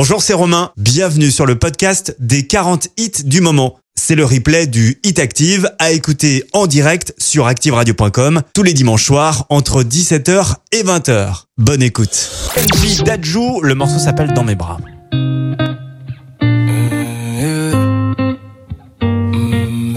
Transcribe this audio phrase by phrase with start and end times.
[0.00, 0.70] Bonjour, c'est Romain.
[0.76, 3.80] Bienvenue sur le podcast des 40 hits du moment.
[3.96, 9.04] C'est le replay du Hit Active à écouter en direct sur activeradio.com tous les dimanches
[9.04, 11.46] soirs entre 17h et 20h.
[11.56, 12.30] Bonne écoute.
[12.56, 14.78] MJ Dadju, le morceau s'appelle Dans mes bras.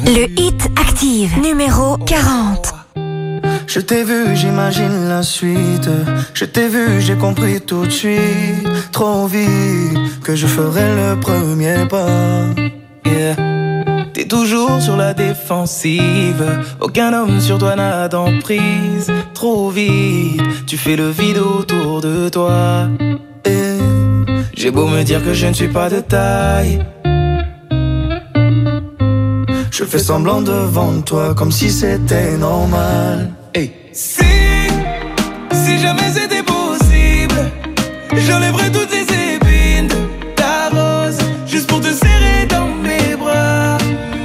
[0.03, 2.70] Le Hit Active, numéro 40.
[3.73, 5.89] Je t'ai vu, j'imagine la suite.
[6.33, 8.67] Je t'ai vu, j'ai compris tout de suite.
[8.91, 12.47] Trop vite que je ferai le premier pas.
[13.05, 13.37] Yeah.
[14.13, 16.43] T'es toujours sur la défensive.
[16.81, 19.09] Aucun homme sur toi n'a d'emprise.
[19.33, 22.89] Trop vite, tu fais le vide autour de toi.
[24.53, 26.83] J'ai beau me dire que je ne suis pas de taille.
[29.71, 33.31] Je fais semblant devant toi comme si c'était normal.
[33.93, 34.23] Si,
[35.51, 37.51] si jamais c'était possible,
[38.13, 39.01] j'enlèverais toutes les
[39.35, 43.77] épines de ta rose, juste pour te serrer dans mes bras.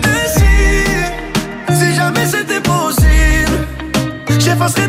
[0.04, 3.66] Et si, si jamais c'était possible,
[4.38, 4.88] j'effacerais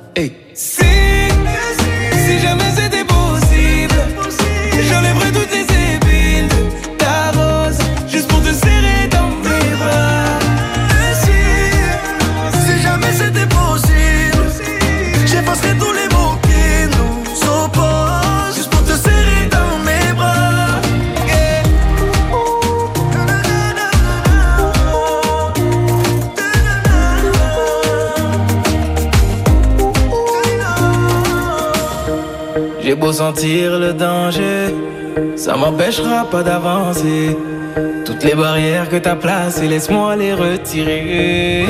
[0.13, 0.51] Hey.
[0.53, 1.20] Si,
[33.01, 34.75] beau sentir le danger,
[35.35, 37.35] ça m'empêchera pas d'avancer.
[38.05, 41.65] Toutes les barrières que t'as placées, laisse-moi les retirer.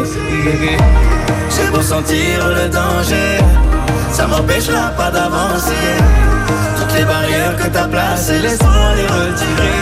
[1.54, 3.32] J'ai beau sentir le danger,
[4.12, 5.88] ça m'empêchera pas d'avancer.
[6.78, 9.82] Toutes les barrières que t'as placées, laisse-moi les retirer.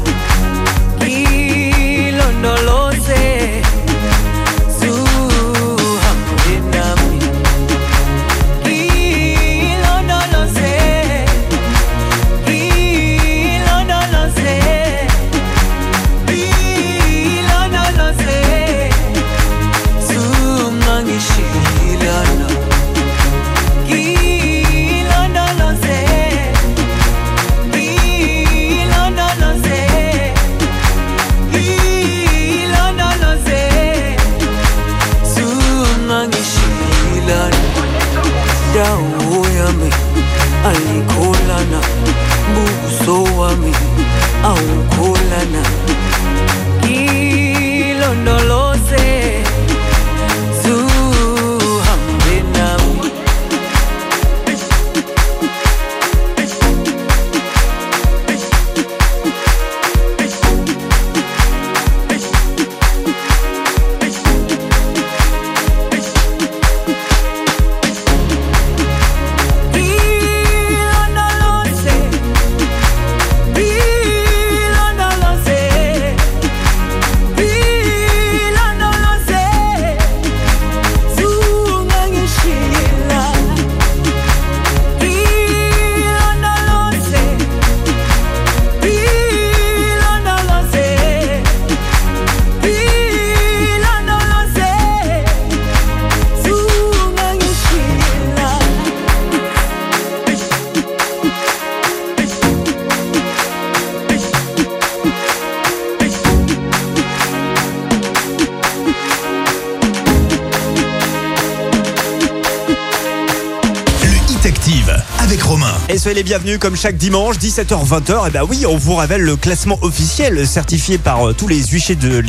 [116.31, 118.29] Bienvenus comme chaque dimanche, 17h-20h.
[118.29, 121.97] Et ben oui, on vous révèle le classement officiel certifié par euh, tous les huissiers
[121.97, 122.23] de,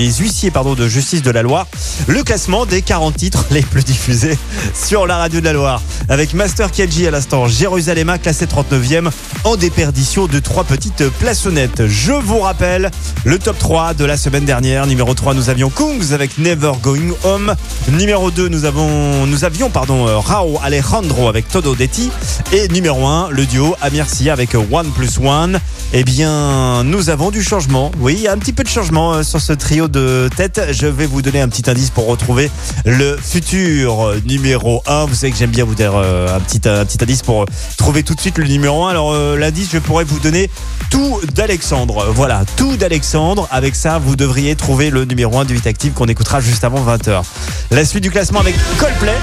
[0.89, 1.69] justice de la Loire.
[2.09, 4.37] Le classement des 40 titres les plus diffusés
[4.75, 5.81] sur la radio de la Loire.
[6.09, 9.09] Avec Master Kiadji à l'instant, Jérusalem classé 39e
[9.45, 11.87] en déperdition de trois petites plaçonnettes.
[11.87, 12.91] Je vous rappelle
[13.25, 14.87] le top 3 de la semaine dernière.
[14.87, 17.55] Numéro 3, nous avions Kungs avec Never Going Home.
[17.93, 22.11] Numéro 2, nous avons, nous avions, pardon, euh, Rao Alejandro avec Todo Detti.
[22.53, 25.61] Et numéro 1, le duo Amir Sia avec One Plus One.
[25.93, 27.93] Eh bien, nous avons du changement.
[28.01, 30.61] Oui, un petit peu de changement euh, sur ce trio de tête.
[30.71, 32.51] Je vais vous donner un petit indice pour retrouver
[32.85, 35.05] le futur numéro 1.
[35.05, 37.47] Vous savez que j'aime bien vous dire euh, un petit, un petit indice pour
[37.77, 38.91] trouver tout de suite le numéro 1.
[38.91, 40.51] Alors, l'indice, je pourrais vous donner
[40.93, 42.13] tout d'Alexandre.
[42.15, 43.49] Voilà, tout d'Alexandre.
[43.51, 46.85] Avec ça, vous devriez trouver le numéro 1 du 8 Active qu'on écoutera juste avant
[46.85, 47.23] 20h.
[47.71, 49.17] La suite du classement avec Coldplay,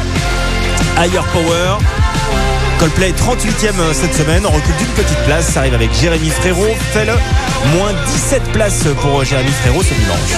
[0.97, 1.77] Higher Power.
[2.79, 7.13] Coldplay 38e cette semaine, on recule d'une petite place, ça arrive avec Jérémy Frérot, fait-le,
[7.77, 10.33] moins 17 places pour Jérémy Frérot ce dimanche.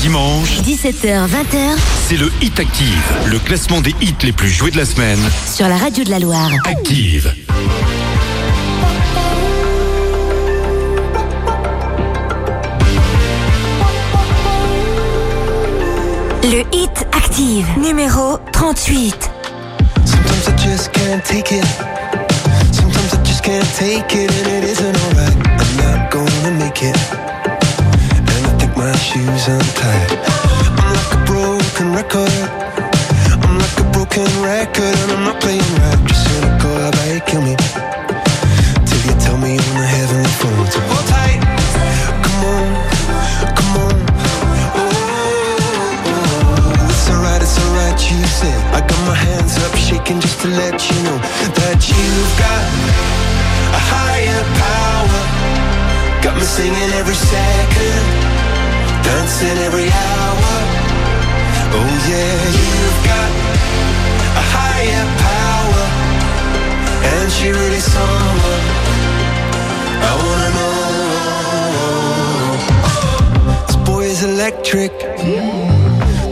[0.00, 1.78] Dimanche, 17h, 20h
[2.08, 5.18] c'est le Hit Active, le classement des hits les plus joués de la semaine.
[5.52, 6.50] sur la radio de la Loire.
[6.64, 7.45] Active.
[16.46, 19.30] Le hit active, numéro 38.
[20.04, 21.64] Sometimes I just can't take it.
[22.70, 25.34] Sometimes I just can't take it, and it isn't alright.
[25.34, 26.96] I'm not gonna make it.
[28.30, 30.20] And I think my shoes untied.
[30.78, 32.30] I'm like a broken record.
[33.42, 35.98] I'm like a broken record, and I'm not playing right.
[36.06, 37.56] Just cynical, about you kill me?
[38.86, 40.70] Till you tell me on the heavenly phone.
[40.70, 41.25] So.
[56.36, 58.04] Me singing every second,
[59.04, 60.54] dancing every hour.
[61.76, 63.30] Oh yeah, you've got
[64.42, 65.84] a higher power,
[67.12, 68.64] and she really someone
[70.08, 70.76] I wanna know.
[73.66, 74.92] This boy is electric.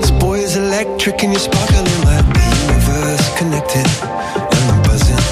[0.00, 3.86] This boy is electric and you're sparkling like the universe connected.
[4.54, 5.24] And I'm buzzing.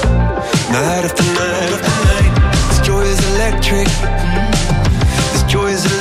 [0.73, 2.33] Night after night after night.
[2.69, 3.88] This joy is electric.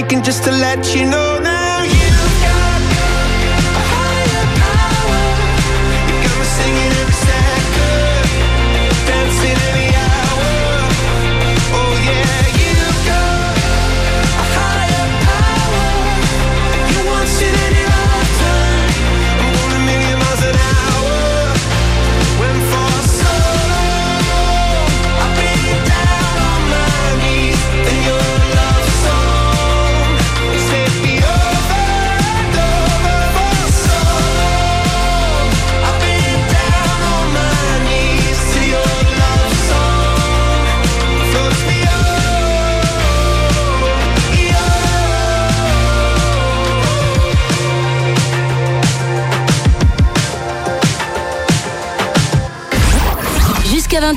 [0.00, 1.49] shaking just to let you know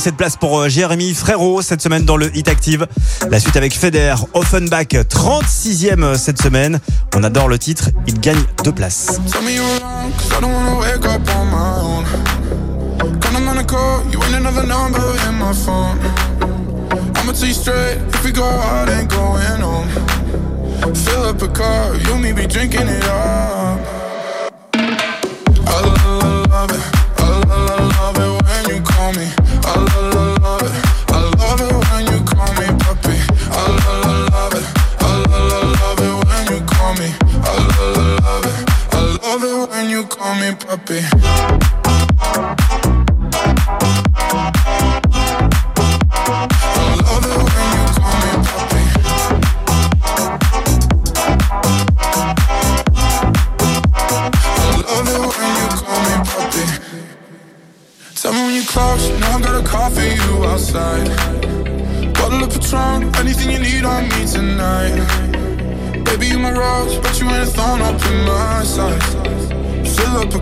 [0.00, 2.86] Cette place pour euh, Jérémy Frérot cette semaine dans le Hit Active.
[3.30, 6.80] La suite avec Feder, Offenbach, 36e euh, cette semaine.
[7.14, 9.20] On adore le titre, il gagne deux places.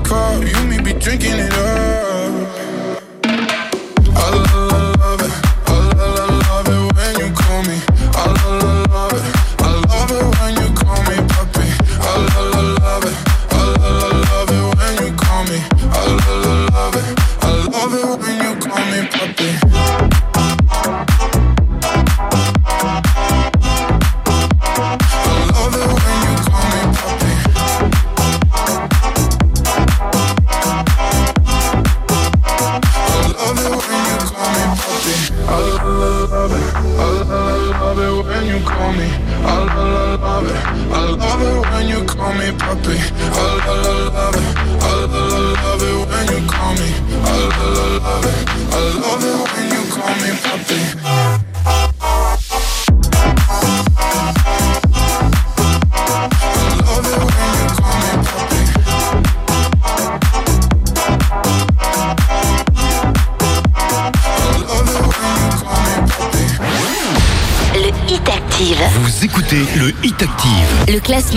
[0.09, 1.78] car, you may be drinking it up.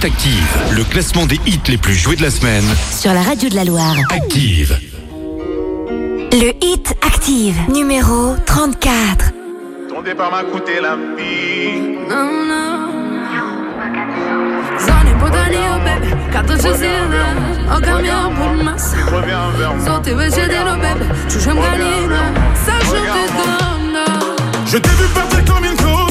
[0.00, 2.64] C'est Active, le classement des hits les plus joués de la semaine.
[2.90, 3.94] Sur la radio de la Loire.
[4.10, 4.78] Active.
[6.32, 9.32] Le hit Active, numéro 34.
[9.90, 11.80] Ton départ m'a coûté la vie.
[12.08, 12.88] Non, non.
[14.78, 16.88] J'en ai pour d'aller au bébé, car je sais
[17.70, 18.94] en camion pour masse.
[19.84, 22.08] Sortez, monsieur, des nos tu joues me gagner,
[22.54, 23.98] ça je te donne.
[24.66, 26.09] Je t'ai vu partir comme une cause.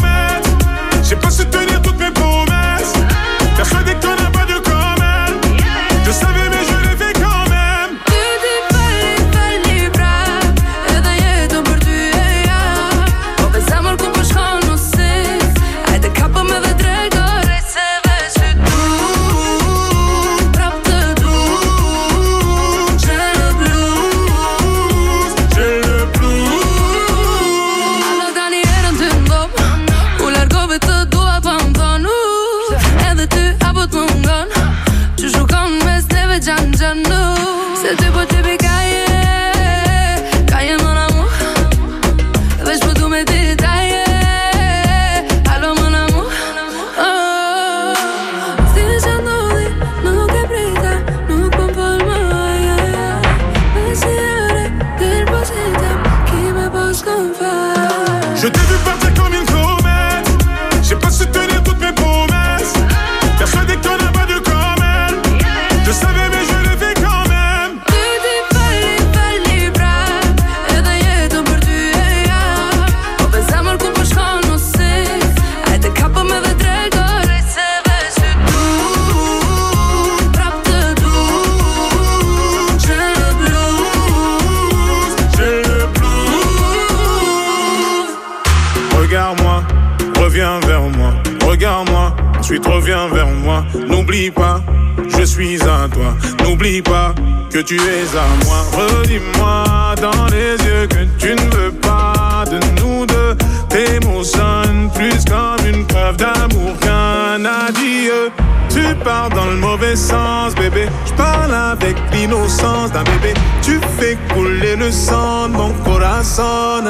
[106.19, 108.31] D'amour qu'un adieu.
[108.69, 110.87] Tu pars dans le mauvais sens, bébé.
[111.05, 113.33] Je parle avec l'innocence d'un bébé.
[113.61, 116.83] Tu fais couler le sang de mon corazon.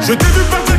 [0.00, 0.73] Je t'ai vu partir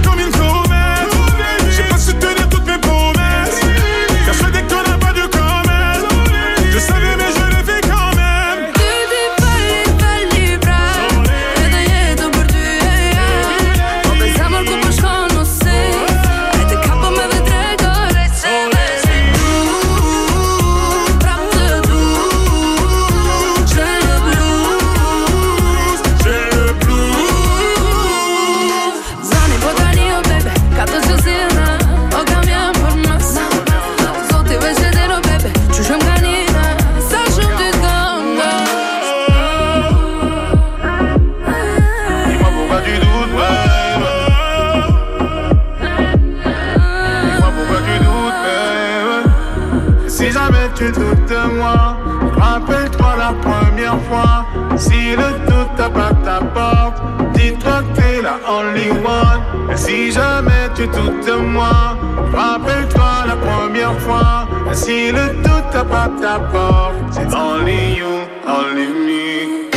[60.76, 61.98] tu doutes de moi,
[62.34, 64.48] rappelle-toi la première fois.
[64.72, 68.06] Et si le doute tape à ta porte, c'est only you,
[68.48, 69.72] only me.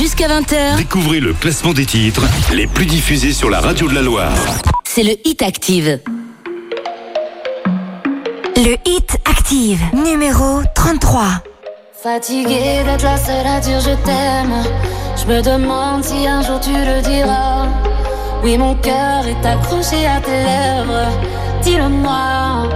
[0.00, 4.02] Jusqu'à 20h, Découvrez le classement des titres les plus diffusés sur la radio de la
[4.02, 4.32] Loire.
[4.84, 6.00] c'est le Hit Active.
[8.56, 11.22] Le Hit Active, numéro 33.
[12.02, 14.62] Fatiguée d'être la seule à dire je t'aime.
[15.16, 17.66] Je me demande si un jour tu le diras.
[18.42, 21.08] Oui, mon cœur est accroché à tes lèvres.
[21.62, 22.66] Dis-le-moi.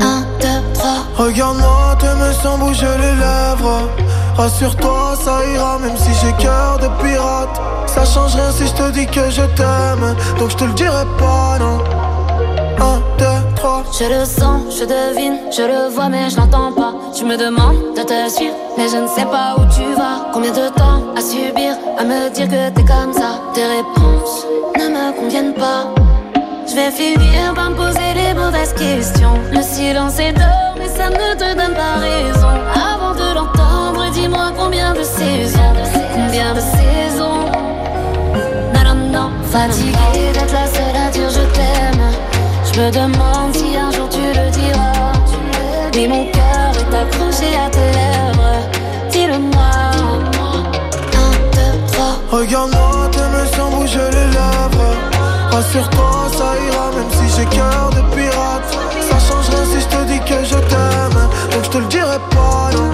[0.00, 1.00] Un, deux, trois.
[1.16, 3.88] Regarde-moi, t'aimes sans bouger les lèvres.
[4.36, 7.60] Rassure-toi, ça ira, même si j'ai cœur de pirate.
[7.86, 10.14] Ça change rien si je te dis que je t'aime.
[10.38, 11.78] Donc je te le dirai pas, non.
[12.80, 13.82] Un, deux, trois.
[13.98, 16.94] Je le sens, je devine, je le vois, mais je l'entends pas.
[17.16, 20.30] Tu me demandes de te suivre, mais je ne sais pas où tu vas.
[20.32, 23.40] Combien de temps à subir, à me dire que t'es comme ça.
[23.52, 24.46] Tes réponses
[24.78, 25.92] ne me conviennent pas.
[26.68, 29.34] Je vais finir par me poser les mauvaises questions.
[29.50, 32.54] Le silence est d'or, mais ça ne te donne pas raison.
[32.72, 35.72] Avant de l'entendre, dis-moi combien de saisons,
[36.14, 37.46] combien de saisons.
[38.84, 42.06] Non, non, fatiguée d'être la seule à dire je t'aime.
[42.72, 45.12] Je me demande si un jour tu le diras.
[45.96, 48.60] Mais mon cœur est accroché à tes lèvres.
[49.10, 49.87] Dis-le-moi.
[52.30, 54.94] Regarde-moi, t'aimes sans bouger les lèvres.
[55.50, 58.68] Rassure-toi, ça ira, même si j'ai cœur de pirate.
[59.08, 61.20] Ça change si je te dis que je t'aime.
[61.52, 62.90] Donc je te le dirai pas, non.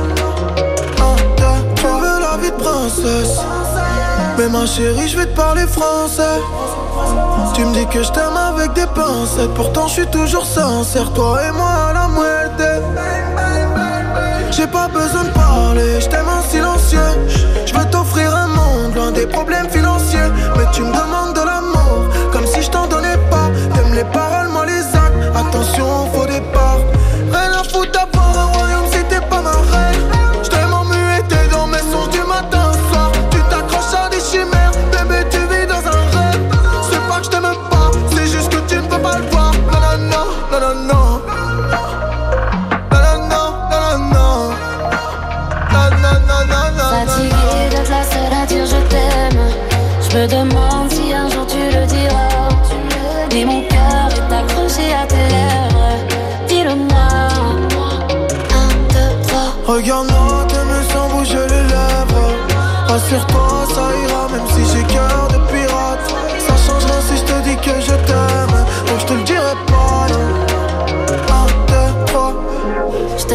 [2.00, 3.38] Veux la vie de princesse.
[4.38, 6.40] Mais ma chérie, je vais te parler français.
[7.54, 9.52] Tu me dis que je t'aime avec des pincettes.
[9.54, 12.66] Pourtant, je suis toujours sincère, toi et moi à la moitié.
[14.50, 16.98] J'ai pas besoin de parler, je t'aime en silencieux.
[19.26, 20.30] Problèmes financiers.
[20.56, 21.23] Mais tu me demandes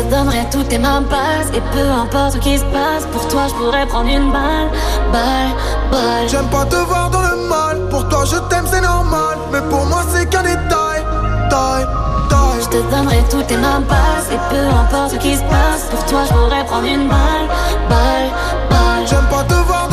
[0.09, 3.53] donnerai toutes tes mains passes Et peu importe ce qui se passe Pour toi je
[3.53, 4.69] pourrais prendre une balle
[5.11, 5.53] Balle,
[5.91, 7.89] balle J'aime pas te voir dans le mal.
[7.89, 9.37] Pour toi, je t'aime, c'est normal.
[9.51, 11.03] Mais pour moi, c'est qu'un détail.
[11.49, 11.87] Taille,
[12.29, 12.61] taille.
[12.61, 16.05] Je te donnerai toutes tes mains passes Et peu importe ce qui se passe Pour
[16.05, 17.47] toi je pourrais prendre une balle
[17.89, 18.29] Balle,
[18.69, 19.88] balle J'aime pas te voir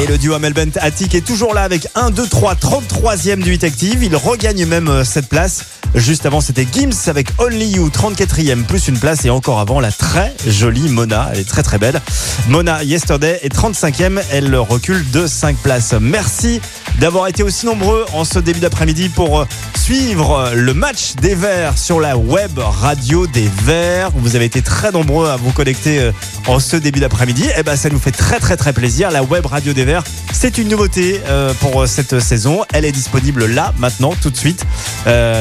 [0.00, 3.54] Et le duo Amel Bent Attic est toujours là avec 1, 2, 3, 33e du
[3.54, 4.04] Hit Active.
[4.04, 5.64] Il regagne même euh, cette place.
[5.96, 9.24] Juste avant, c'était Gims avec Only You, 34e, plus une place.
[9.24, 11.30] Et encore avant, la très jolie Mona.
[11.32, 12.00] Elle est très très belle.
[12.48, 14.22] Mona Yesterday est 35e.
[14.30, 15.94] Elle recule de 5 places.
[16.00, 16.60] Merci
[16.98, 19.44] d'avoir été aussi nombreux en ce début d'après-midi pour euh,
[19.76, 24.10] suivre euh, le match des Verts sur la web radio des Verts.
[24.14, 26.12] Vous avez été très nombreux à vous connecter euh,
[26.46, 27.48] en ce début d'après-midi.
[27.56, 29.10] Et ben, ça nous fait très très très plaisir.
[29.10, 31.20] La web radio des Verts, c'est une nouveauté
[31.60, 32.64] pour cette saison.
[32.72, 34.64] Elle est disponible là, maintenant, tout de suite,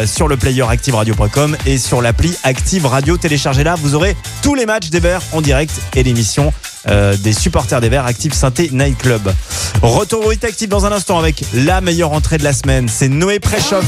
[0.06, 3.18] sur le player activeradio.com et sur l'appli Active Radio.
[3.18, 6.54] Téléchargez-la, vous aurez tous les matchs des Verts en direct et l'émission
[6.86, 9.34] des supporters des Verts Active Synthé Night Club.
[9.82, 12.88] Retour au Hit Active dans un instant avec la meilleure entrée de la semaine.
[12.88, 13.86] C'est Noé Préchoff.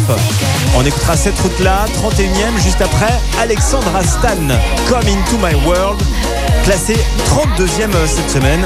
[0.76, 4.36] On écoutera cette route-là, 31e, juste après Alexandra Stan,
[4.90, 6.02] Come Into My World,
[6.64, 6.96] classé
[7.28, 8.64] 32e cette semaine.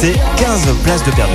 [0.00, 1.34] C'est 15 places de perdu.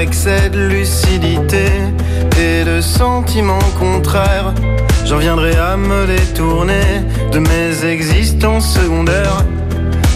[0.00, 1.66] Excès de lucidité
[2.40, 4.54] et de sentiments contraires,
[5.04, 9.44] j'en viendrai à me détourner de mes existences secondaires.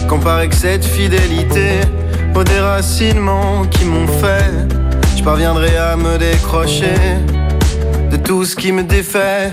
[0.09, 1.81] Comparé que cette fidélité
[2.33, 4.51] au déracinement qui m'ont fait,
[5.17, 6.97] je parviendrai à me décrocher
[8.09, 9.51] de tout ce qui me défait.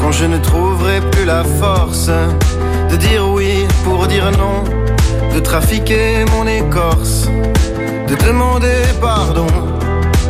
[0.00, 2.10] Quand je ne trouverai plus la force
[2.90, 4.64] de dire oui pour dire non,
[5.34, 7.28] de trafiquer mon écorce,
[8.10, 9.46] de demander pardon.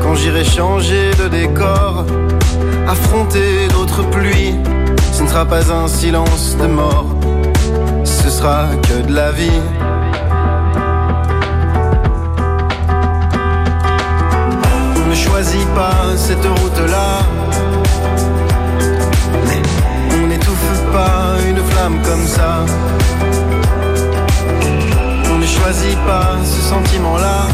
[0.02, 2.04] Quand j'irai changer de décor,
[2.86, 4.54] affronter d'autres pluies,
[5.12, 7.06] ce ne sera pas un silence de mort,
[8.04, 9.62] ce sera que de la vie.
[14.96, 17.10] On ne choisit pas cette route-là.
[19.46, 19.62] Mais
[20.22, 22.64] on n'étouffe pas une flamme comme ça.
[25.62, 27.46] Choisit pas ce sentiment-là.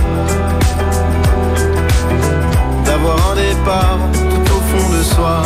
[2.85, 3.99] D'avoir un départ
[4.31, 5.43] tout au fond de soi.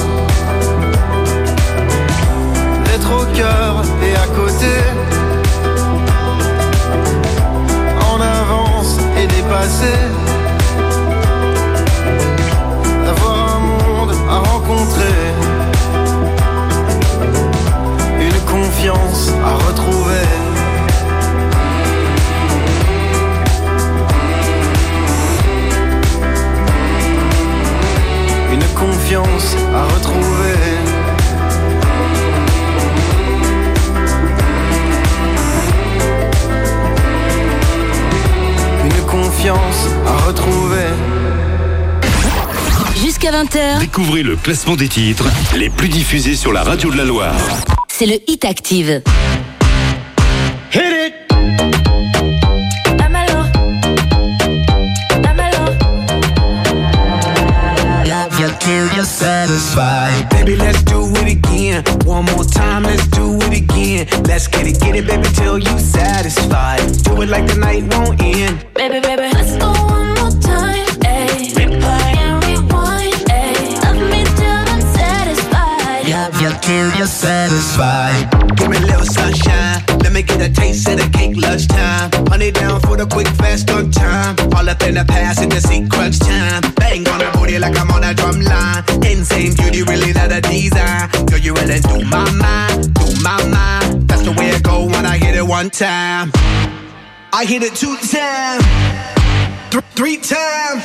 [2.85, 4.75] D'être au cœur et à côté.
[8.13, 9.95] En avance et dépassé.
[13.05, 15.19] D'avoir un monde à rencontrer.
[18.21, 20.40] Une confiance à retrouver.
[28.81, 30.55] Confiance à retrouver.
[38.85, 40.77] Une confiance à retrouver.
[42.97, 45.25] Jusqu'à 20h, Découvrez le classement des titres
[45.57, 47.35] les plus diffusés sur la radio de la Loire.
[47.89, 49.03] c'est le Hit Active.
[60.51, 61.85] Baby, let's do it again.
[62.05, 64.09] One more time, let's do it again.
[64.25, 66.81] Let's get it, get it, baby, till you satisfied.
[67.05, 68.70] Do it like the night won't end.
[97.41, 98.63] I hit it two times,
[99.71, 100.83] th- three times,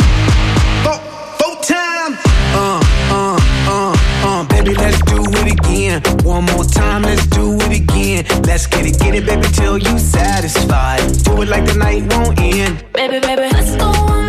[0.85, 0.99] four,
[1.35, 2.15] four times.
[2.55, 2.79] Uh,
[3.11, 6.01] uh, uh, uh, baby, let's do it again.
[6.23, 8.23] One more time, let's do it again.
[8.43, 11.01] Let's get it, get it, baby, till you satisfied.
[11.25, 12.85] Do it like the night won't end.
[12.93, 14.24] Baby, baby, let's go one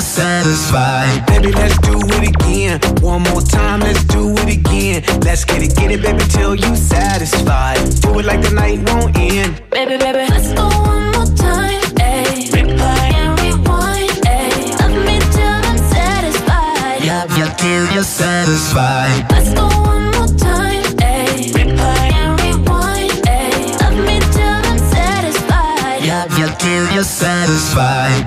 [0.00, 1.26] you satisfied.
[1.26, 2.80] Baby, let's do it again.
[3.02, 5.02] One more time, let's do it again.
[5.20, 7.78] Let's get it, get it, baby, till you satisfied.
[8.00, 9.60] Do it like the night won't end.
[9.70, 11.82] Baby, baby, let's go one more time.
[12.00, 12.48] Ayy.
[12.56, 14.10] Replay and rewind.
[14.24, 14.72] Ayy.
[14.80, 17.00] Love me till I'm satisfied.
[17.12, 19.26] Love you till you're satisfied.
[19.30, 20.84] Let's go one more time.
[21.12, 21.52] Ayy.
[21.56, 23.12] Replay and rewind.
[23.36, 23.62] Ayy.
[23.82, 26.00] Love me till I'm satisfied.
[26.08, 28.24] Love you till you're satisfied.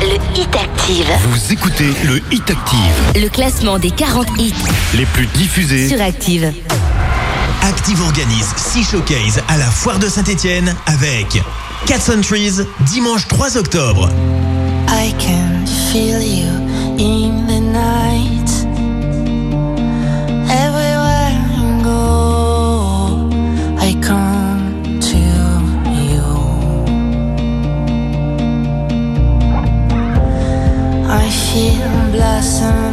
[0.00, 1.06] Le Hit Active.
[1.30, 2.78] Vous écoutez le Hit Active,
[3.16, 4.54] Le classement des 40 hits
[4.94, 5.88] les plus diffusés.
[5.88, 6.52] sur Active.
[7.62, 11.42] Active organise 6 showcases à la foire de Saint-Etienne avec
[12.10, 14.08] and Trees dimanche 3 octobre.
[14.88, 16.48] I can feel you
[16.98, 17.57] in the
[32.40, 32.87] feel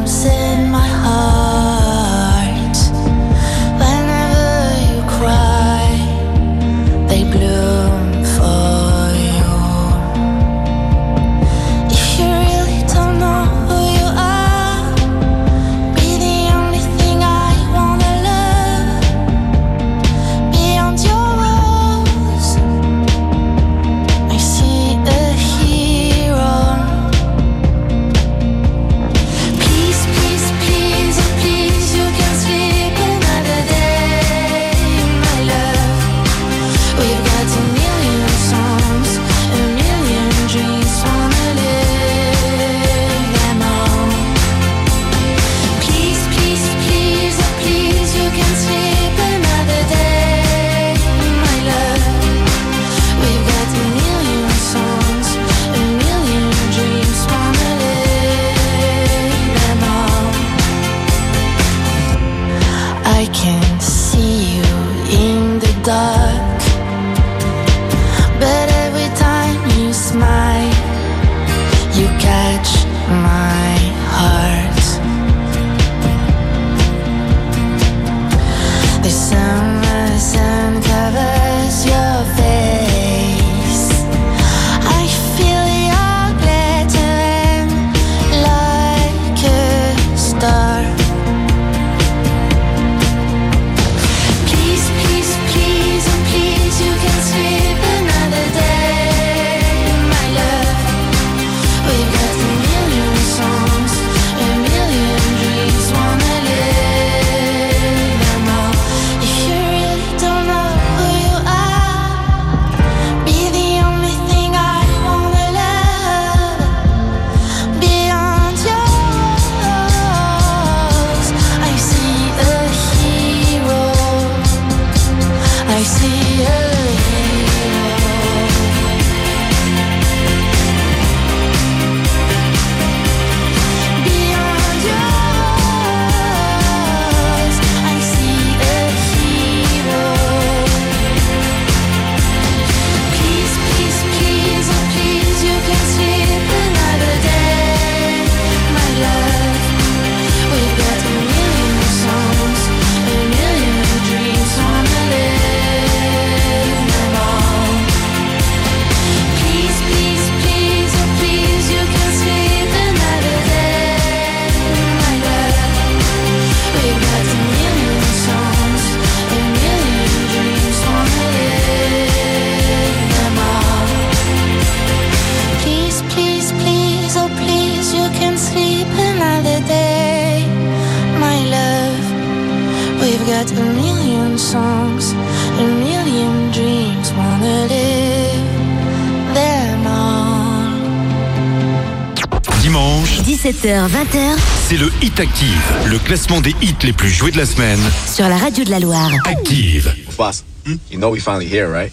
[193.46, 197.80] 17h-20h, c'est le Hit Active, le classement des hits les plus joués de la semaine.
[198.12, 199.12] Sur la radio de la Loire.
[199.24, 199.94] Active.
[200.18, 200.44] Boss,
[200.90, 201.92] you know we finally here, right?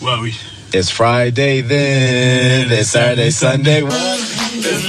[0.00, 0.32] Ouais, oui.
[0.72, 3.82] It's Friday then, it's Saturday, Sunday.
[3.82, 4.86] It's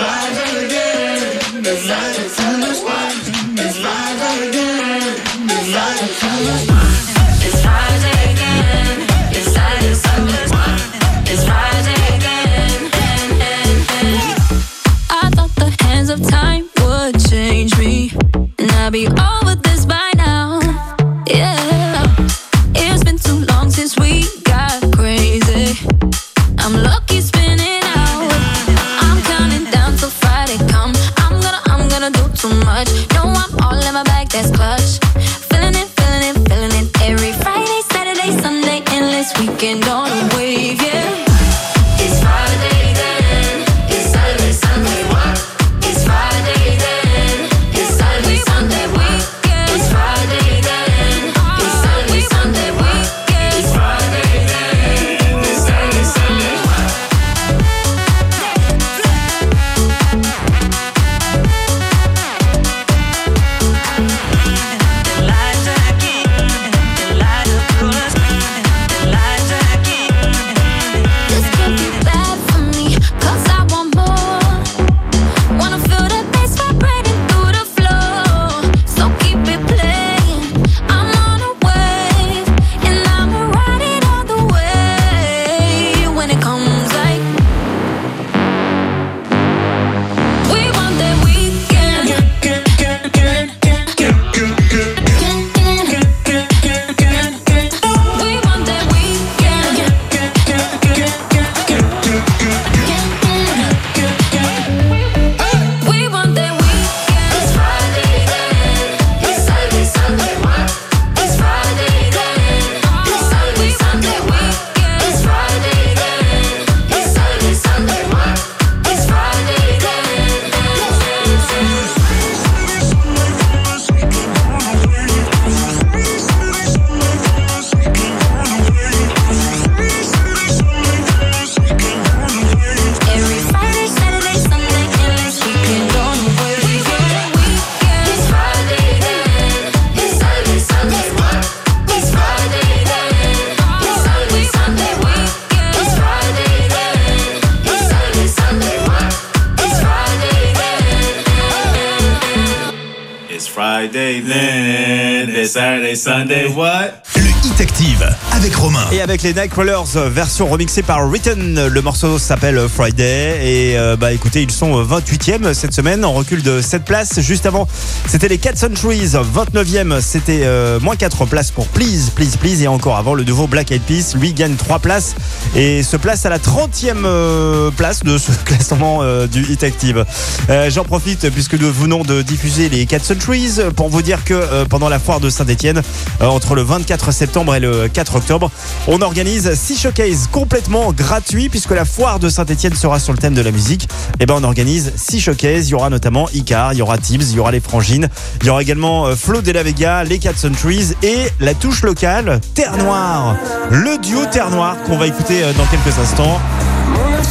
[159.24, 163.39] les Nightcrawlers, euh, version remixée par Written, le morceau s'appelle Friday.
[163.41, 167.21] Et euh, bah écoutez, ils sont 28e cette semaine, en recul de 7 places.
[167.21, 167.65] Juste avant,
[168.07, 172.63] c'était les Cats Centuries, 29e, c'était euh, moins 4 places pour Please, Please, Please.
[172.63, 175.15] Et encore avant, le nouveau Black Eyed Peas, lui gagne 3 places
[175.55, 180.05] et se place à la 30e euh, place de ce classement euh, du Hit Active.
[180.49, 184.34] Euh, J'en profite puisque nous venons de diffuser les 4 Centuries pour vous dire que
[184.34, 185.82] euh, pendant la foire de Saint-Etienne,
[186.30, 188.51] entre le 24 septembre et le 4 octobre,
[188.88, 193.34] on organise 6 showcases complètement gratuits puisque la foire de Saint-Etienne sera sur le thème
[193.34, 193.88] de la musique.
[194.19, 195.67] Et ben on organise 6 showcases.
[195.67, 198.09] Il y aura notamment Icar, il y aura Tibbs, il y aura les Frangines,
[198.41, 201.84] il y aura également euh, Flo de la Vega, les 4 Centuries et la touche
[201.84, 203.36] locale Terre Noire.
[203.69, 206.39] Le duo Terre Noire qu'on va écouter euh, dans quelques instants.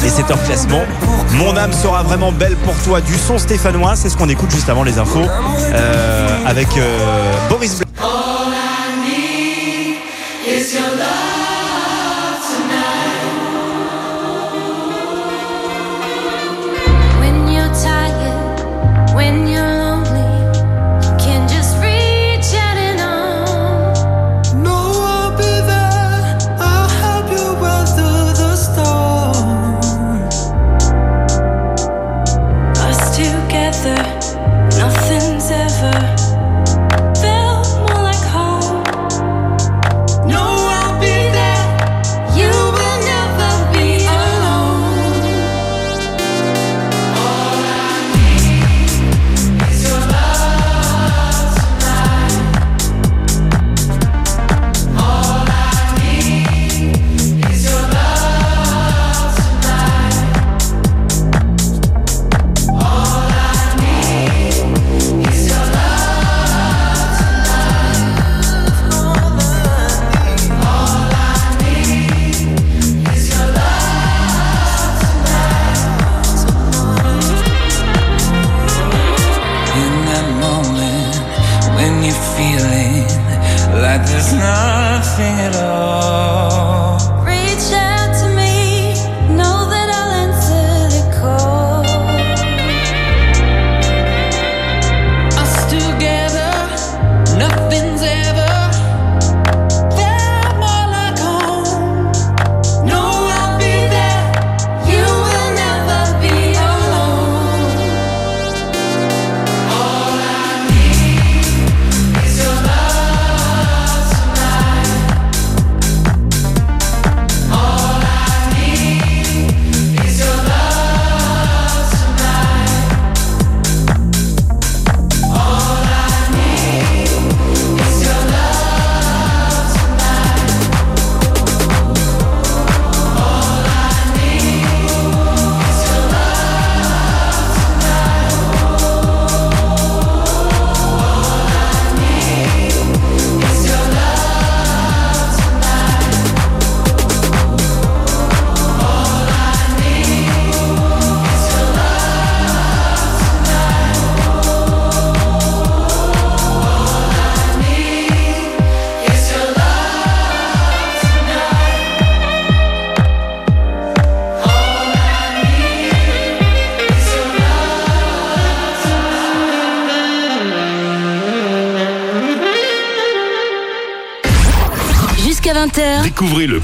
[0.05, 0.83] Et c'est hors classement.
[1.35, 3.95] Mon âme sera vraiment belle pour toi du son stéphanois.
[3.95, 7.92] C'est ce qu'on écoute juste avant les infos euh, avec euh, Boris Blanc.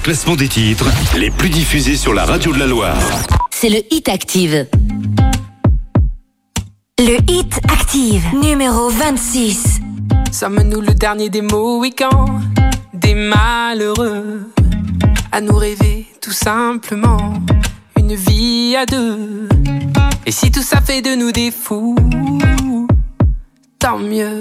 [0.08, 0.86] Classement des titres
[1.18, 2.96] les plus diffusés sur la radio de la Loire.
[3.50, 4.66] c'est le Hit Active.
[6.98, 9.80] Le Hit Active, numéro 26.
[10.32, 12.40] Sommes-nous le dernier des Mohicans,
[12.94, 14.50] des malheureux,
[15.30, 17.34] à nous rêver tout simplement
[17.98, 19.46] une vie à deux?
[20.24, 21.96] Et si tout ça fait de nous des fous,
[23.78, 24.40] tant mieux.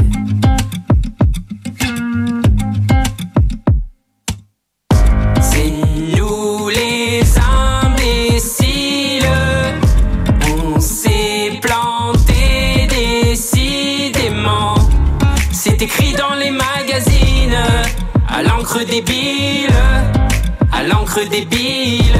[21.29, 22.19] débile.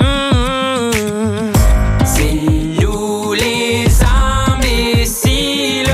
[0.00, 1.52] Mm-hmm.
[2.04, 2.34] C'est
[2.80, 3.86] nous les
[4.48, 5.92] imbéciles.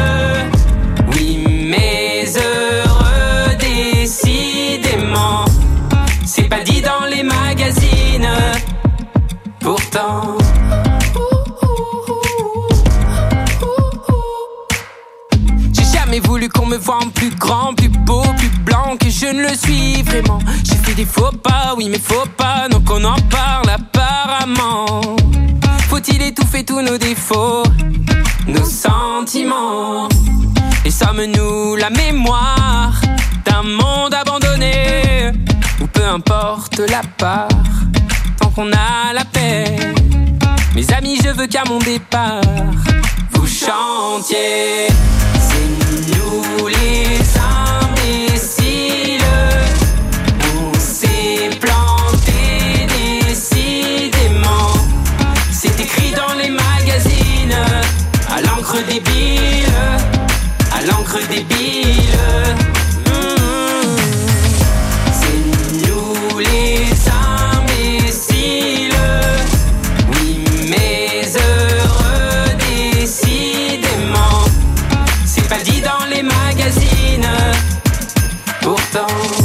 [1.12, 5.44] Oui, mais heureux décidément.
[6.24, 8.28] C'est pas dit dans les magazines.
[9.60, 10.38] Pourtant.
[15.72, 19.42] J'ai jamais voulu me voit en plus grand, plus beau, plus blanc que je ne
[19.42, 20.38] le suis vraiment.
[20.62, 25.16] J'ai fait des faux pas, oui mais faux pas, donc on en parle apparemment.
[25.88, 27.64] Faut-il étouffer tous nos défauts,
[28.46, 30.08] nos sentiments?
[30.84, 33.00] Et sommes-nous la mémoire
[33.44, 35.32] d'un monde abandonné?
[35.80, 37.48] Ou peu importe la part
[38.54, 39.64] qu'on a la paix.
[40.74, 42.40] Mes amis, je veux qu'à mon départ,
[43.32, 44.88] vous chantiez.
[45.48, 47.18] C'est nous les
[47.82, 49.22] imbéciles.
[50.54, 52.86] On s'est planté
[53.28, 54.72] décidément.
[55.52, 57.56] C'est écrit dans les magazines,
[58.30, 59.72] à l'encre débile,
[60.72, 62.69] à l'encre débile.
[78.92, 79.39] Pourtant.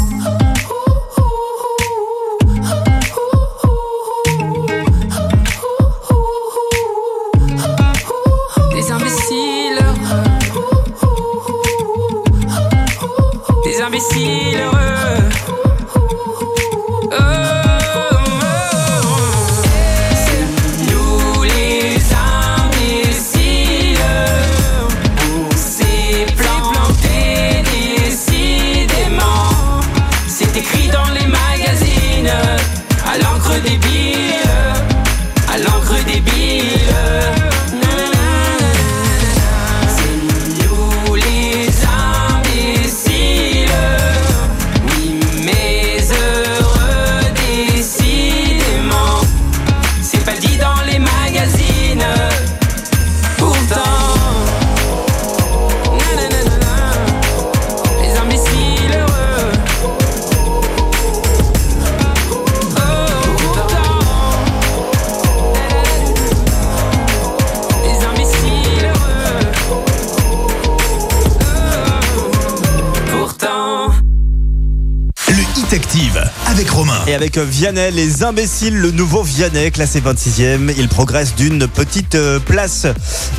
[77.16, 82.88] Avec Vianney, les imbéciles, le nouveau Vianney, classé 26e, il progresse d'une petite euh, place.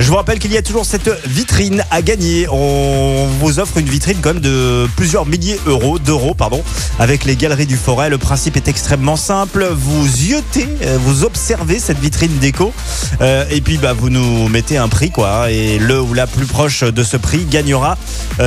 [0.01, 2.49] Je vous rappelle qu'il y a toujours cette vitrine à gagner.
[2.51, 6.64] On vous offre une vitrine quand même de plusieurs milliers d'euros, d'euros, pardon,
[6.99, 8.09] avec les galeries du Forêt.
[8.09, 9.68] Le principe est extrêmement simple.
[9.70, 12.72] Vous yotez, euh, vous observez cette vitrine déco,
[13.20, 15.51] euh, et puis bah vous nous mettez un prix quoi.
[15.51, 17.99] Et le ou la plus proche de ce prix gagnera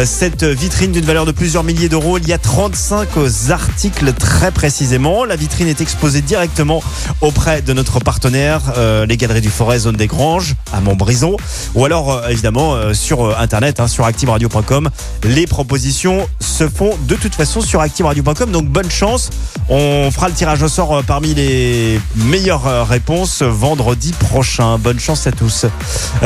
[0.06, 2.18] cette vitrine d'une valeur de plusieurs milliers d'euros.
[2.18, 3.10] Il y a 35
[3.52, 5.19] articles très précisément.
[5.26, 6.82] La vitrine est exposée directement
[7.22, 11.36] auprès de notre partenaire, euh, les Galeries du Forêt, zone des Granges, à Montbrison,
[11.76, 14.90] ou alors euh, évidemment euh, sur internet, hein, sur activeradio.com.
[15.24, 18.52] Les propositions se font de toute façon sur activeradio.com.
[18.52, 19.30] Donc bonne chance.
[19.68, 24.78] On fera le tirage au sort parmi les meilleures réponses vendredi prochain.
[24.78, 25.66] Bonne chance à tous.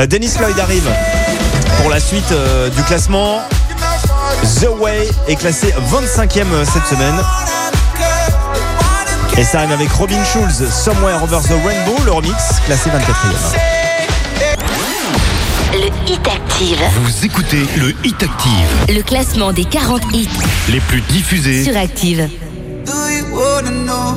[0.07, 0.89] Dennis Lloyd arrive
[1.81, 2.33] pour la suite
[2.75, 3.41] du classement.
[4.61, 7.15] The Way est classé 25e cette semaine.
[9.37, 12.93] Et ça arrive avec Robin Schulz, Somewhere Over the Rainbow, le remix, classé 24e.
[15.73, 16.79] Le Hit Active.
[17.01, 20.29] Vous écoutez le Hit Active, Le classement des 40 hits
[20.69, 22.29] les plus diffusés sur Active.
[22.85, 24.13] Do you wanna know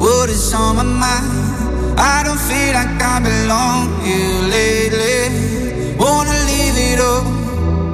[0.00, 1.98] what is on my mind?
[1.98, 5.96] I don't feel like I belong here lately.
[5.98, 7.24] Wanna leave it all,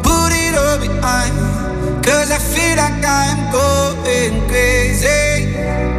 [0.02, 1.32] put it all behind.
[2.04, 5.33] Cause I feel like I'm going crazy.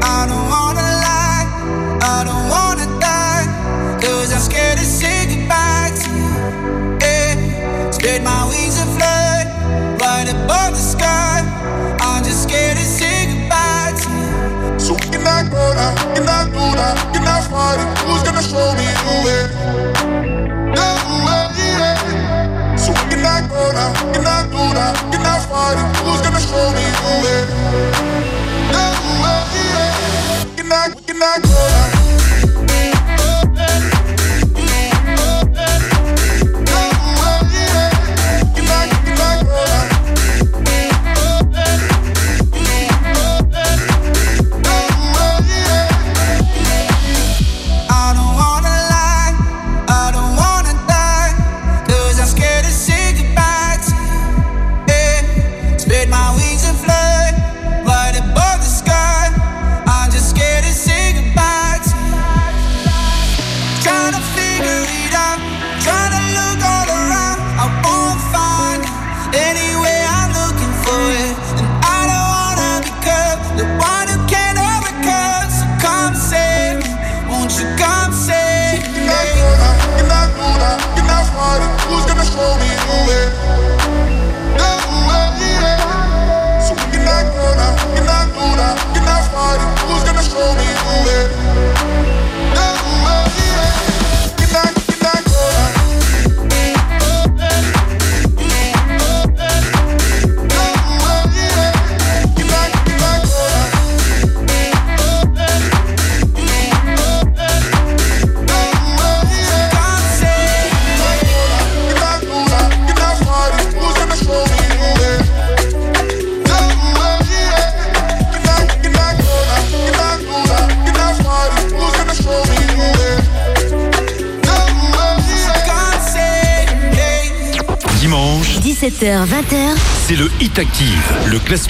[0.04, 1.46] I don't wanna lie,
[2.02, 3.46] I don't wanna die.
[4.02, 6.16] Cause I'm scared to say goodbye to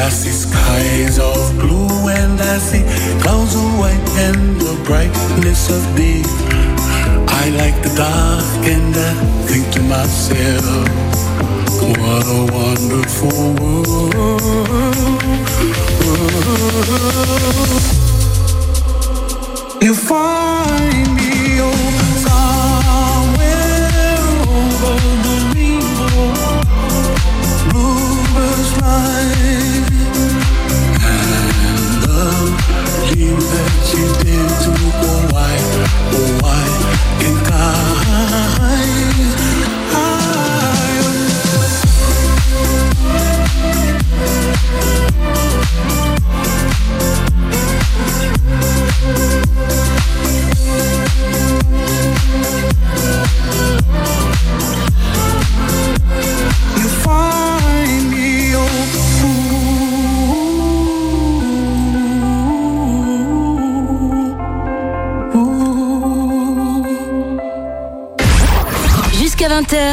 [0.00, 2.82] I see skies of blue and I see
[3.20, 6.22] clouds of white and the brightness of day.
[7.28, 9.14] I like the dark and I
[9.46, 10.88] think to myself,
[12.00, 14.14] what a wonderful world.
[19.82, 21.72] You find me oh,
[22.24, 23.50] somewhere
[24.48, 26.24] over the rainbow,
[27.70, 29.89] bluebirds fly.
[35.32, 35.56] Why,
[36.12, 36.66] oh why,
[37.24, 39.69] in time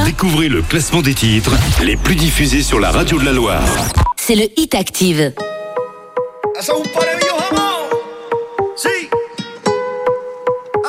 [0.05, 1.51] Découvrez le classement des titres
[1.83, 3.61] les plus diffusés sur la radio de la Loire.
[4.15, 5.33] C'est le Hit Active.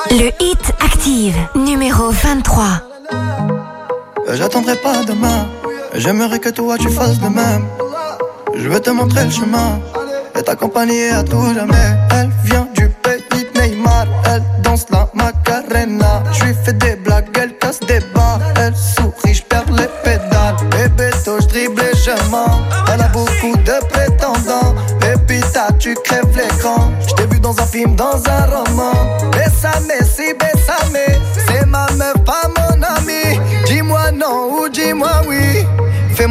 [0.09, 2.65] Le Hit Active, numéro 23.
[4.27, 5.47] Euh, j'attendrai pas demain.
[5.93, 7.67] J'aimerais que toi tu fasses de même.
[8.55, 9.79] Je vais te montrer le chemin
[10.35, 11.95] et t'accompagner à tout jamais.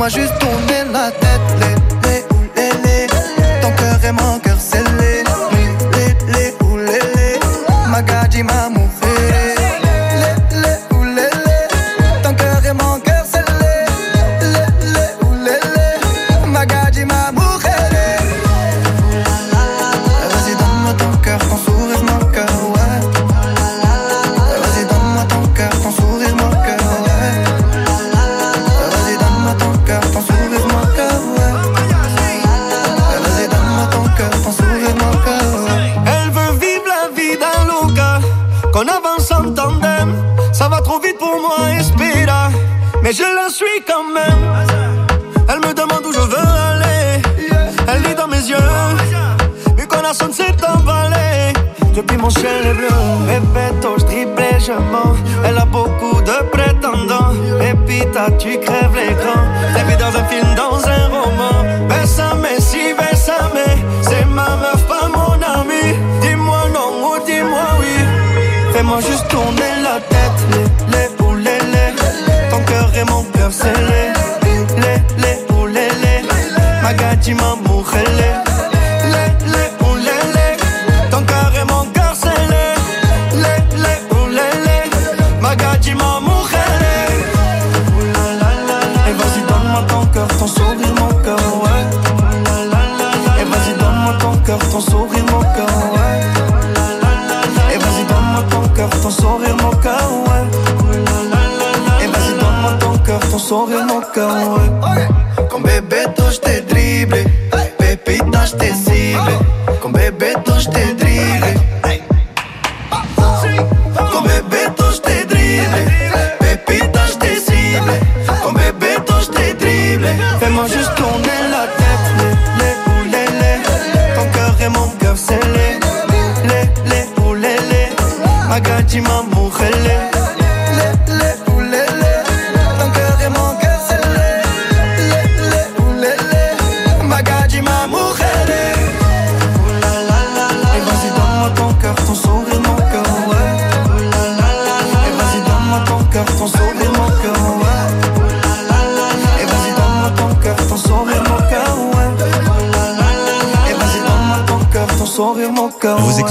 [0.09, 1.28] juste tourner la tête.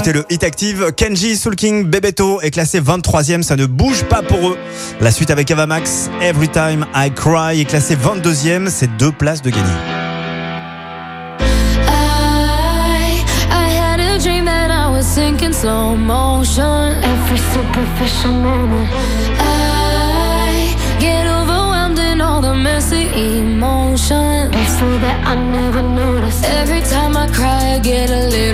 [0.08, 0.92] écoutez le Hit Active.
[0.96, 3.42] Kenji, Soul King, Bebeto est classé 23e.
[3.42, 4.58] Ça ne bouge pas pour eux.
[5.00, 8.68] La suite avec Avamax, Every Time I Cry est classé 22e.
[8.70, 9.62] C'est deux places de gagner.
[11.88, 16.94] I, I had a dream that I was sinking slow motion.
[17.02, 18.88] Every superficial moment.
[19.40, 24.54] I get overwhelmed in all the messy emotions.
[24.78, 26.44] So that I never noticed.
[26.44, 28.47] Every time I cry, I get a little.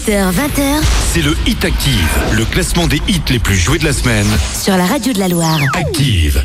[0.00, 0.82] 17h, 20h.
[1.12, 4.26] C'est le Hit Active, le classement des hits les plus joués de la semaine.
[4.58, 5.58] Sur la radio de la Loire.
[5.74, 6.42] Active.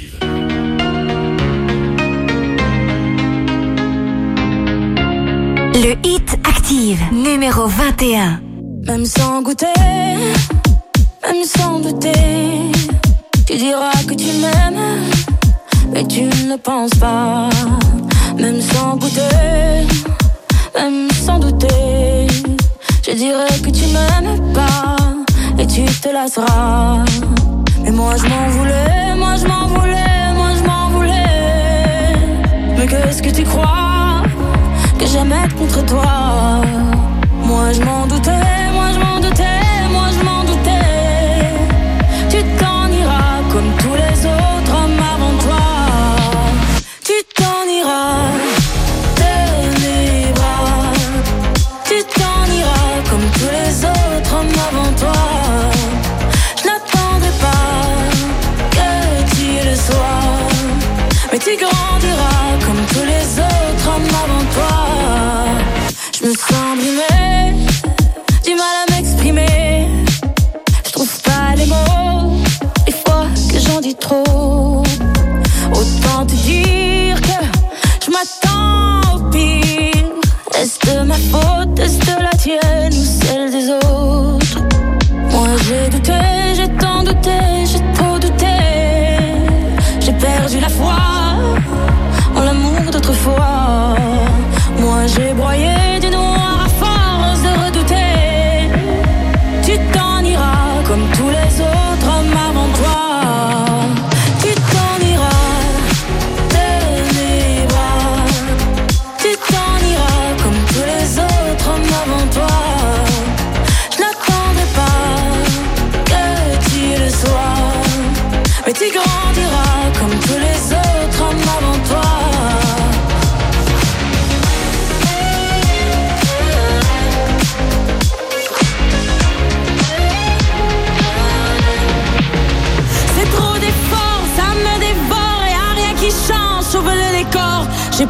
[5.73, 8.41] Le Hit Active, numéro 21.
[8.87, 9.67] Même sans goûter,
[11.23, 12.11] même sans douter,
[13.47, 15.01] tu diras que tu m'aimes,
[15.93, 17.49] mais tu ne penses pas.
[18.37, 19.21] Même sans goûter,
[20.75, 21.94] même sans douter
[23.07, 24.95] je dirais que tu m'aimes pas
[25.59, 27.05] et tu te lasseras.
[27.83, 32.15] Mais moi je m'en voulais, moi je m'en voulais, moi je m'en voulais.
[32.75, 34.23] Mais qu'est-ce que tu crois
[34.97, 36.63] que j'aimais être contre toi?
[37.43, 39.54] Moi je m'en doutais, moi je m'en doutais.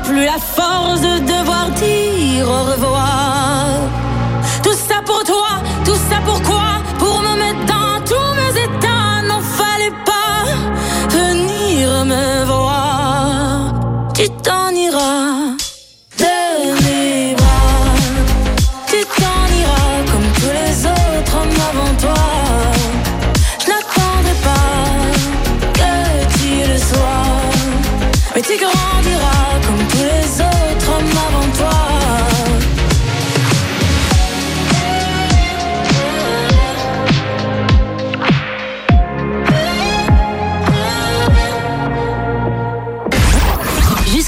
[0.07, 0.37] plus la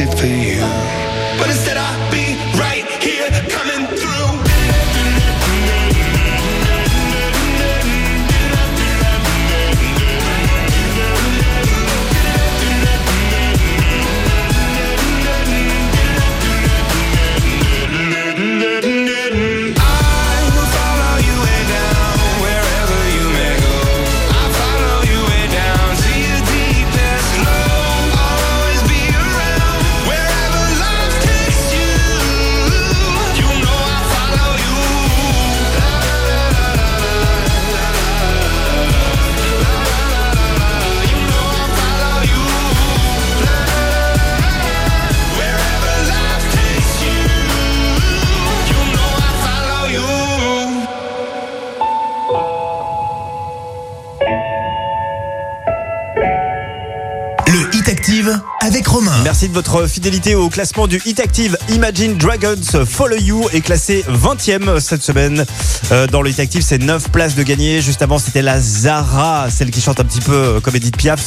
[0.00, 0.43] it for
[59.52, 61.56] Votre fidélité au classement du Hit Active.
[61.68, 65.44] Imagine Dragons Follow You est classé 20e cette semaine.
[65.92, 67.82] Euh, dans le Hit Active, c'est 9 places de gagné.
[67.82, 71.20] Juste avant, c'était la Zara, celle qui chante un petit peu euh, comme Edith Piaf.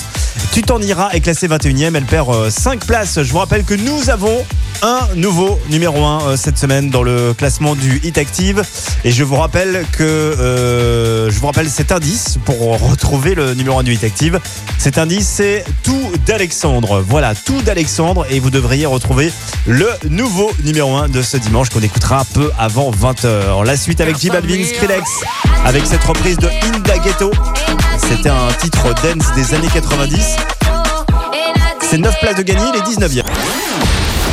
[0.51, 1.95] Tu t'en iras est classée 21e.
[1.95, 3.21] Elle perd 5 places.
[3.21, 4.45] Je vous rappelle que nous avons
[4.81, 8.63] un nouveau numéro 1 cette semaine dans le classement du Hit Active.
[9.03, 13.79] Et je vous rappelle que euh, je vous rappelle cet indice pour retrouver le numéro
[13.79, 14.39] 1 du Hit Active.
[14.77, 17.03] Cet indice, c'est tout d'Alexandre.
[17.07, 18.25] Voilà, tout d'Alexandre.
[18.29, 19.31] Et vous devriez retrouver
[19.65, 23.65] le nouveau numéro 1 de ce dimanche qu'on écoutera un peu avant 20h.
[23.65, 25.09] La suite avec J Balvin Skrillex
[25.65, 27.31] avec cette reprise de Inda Ghetto.
[28.09, 30.35] C'était un titre dance des années 90.
[31.81, 33.23] C'est 9 places de gagner, il est 19e.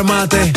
[0.00, 0.52] Remate.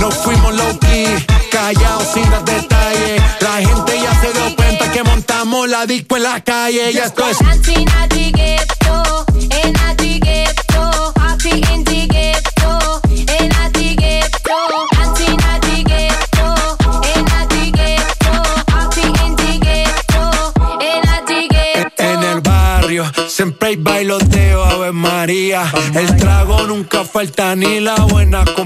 [0.00, 1.06] No fuimos low key.
[1.50, 3.22] Callados sin dar detalles.
[3.40, 6.92] La gente ya se dio cuenta que montamos la disco en la calle.
[6.92, 7.36] Ya esto es.
[23.36, 25.70] Siempre hay bailoteo, Ave María.
[25.94, 28.65] El trago nunca falta ni la buena compañía.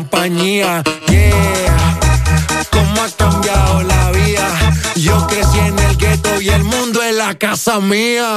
[7.61, 8.37] Casa mía.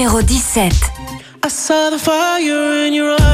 [0.00, 0.72] numéro 17.
[1.44, 3.29] I saw the fire in your eyes.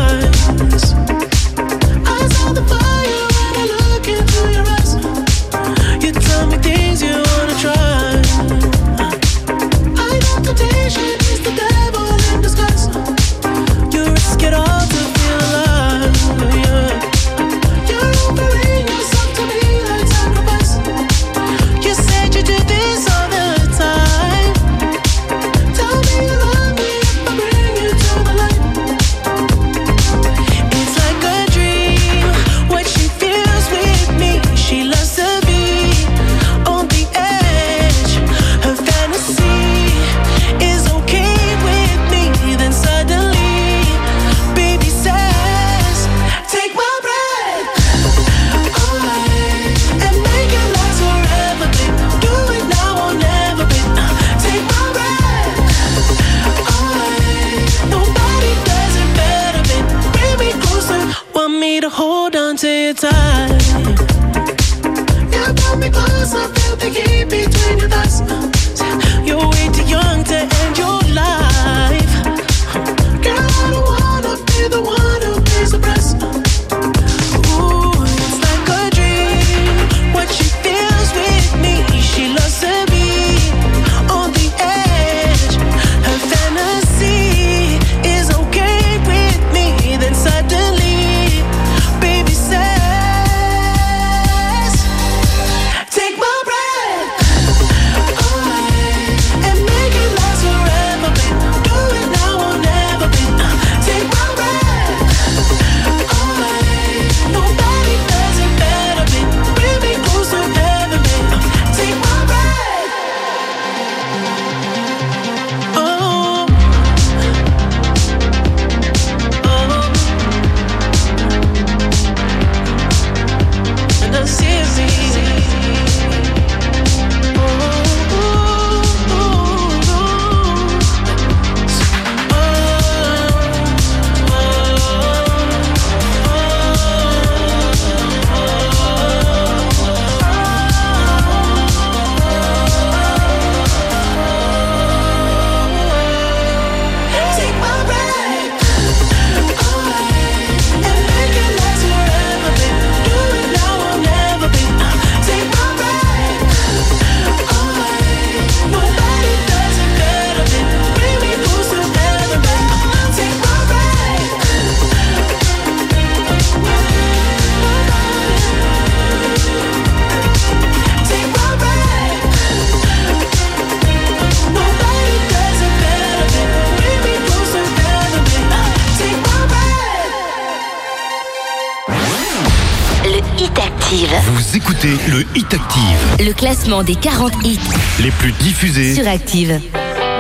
[186.67, 187.61] des 40 hits
[188.01, 189.61] les plus diffusés sur Active.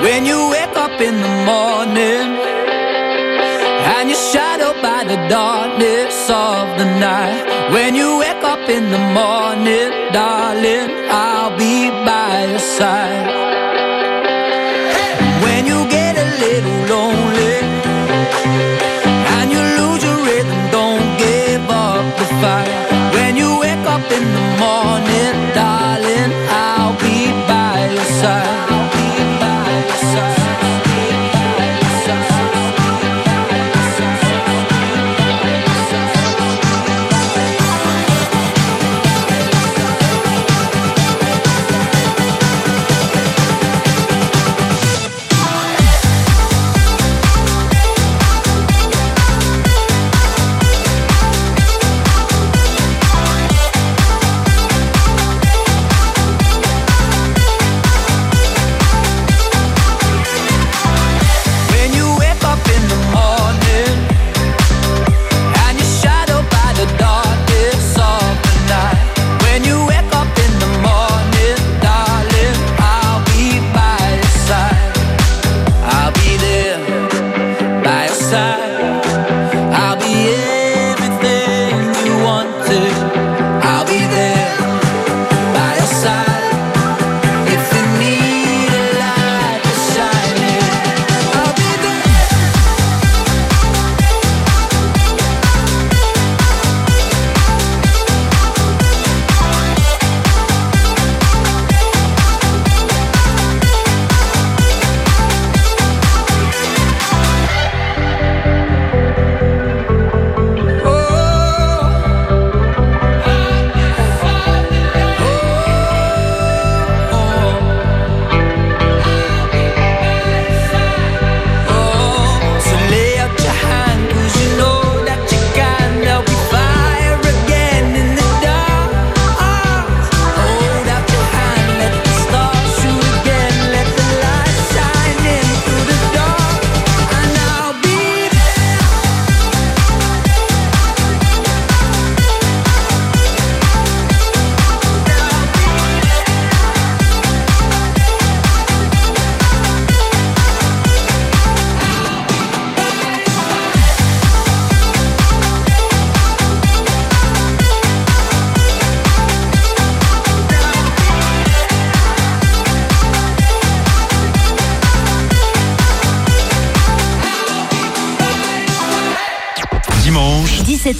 [0.00, 2.38] When you wake up in the morning
[3.98, 7.42] and you're shadowed by the darkness of the night.
[7.72, 13.26] When you wake up in the morning, darling, I'll be by your side.
[15.42, 17.58] When you get a little lonely
[19.34, 22.70] and you lose your rhythm, don't give up the fight.
[23.14, 25.55] When you wake up in the morning.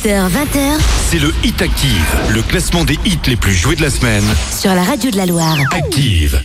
[0.06, 0.78] 17h, 20h.
[1.10, 4.22] C'est le Hit Active, le classement des hits les plus joués de la semaine.
[4.56, 5.58] Sur la radio de la Loire.
[5.72, 6.40] Active.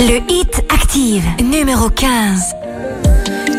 [0.00, 2.54] Le Hit Active, numéro 15.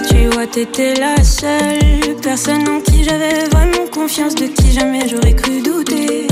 [0.08, 5.34] Tu vois, t'étais la seule personne en qui j'avais vraiment confiance, de qui jamais j'aurais
[5.34, 6.28] cru douter.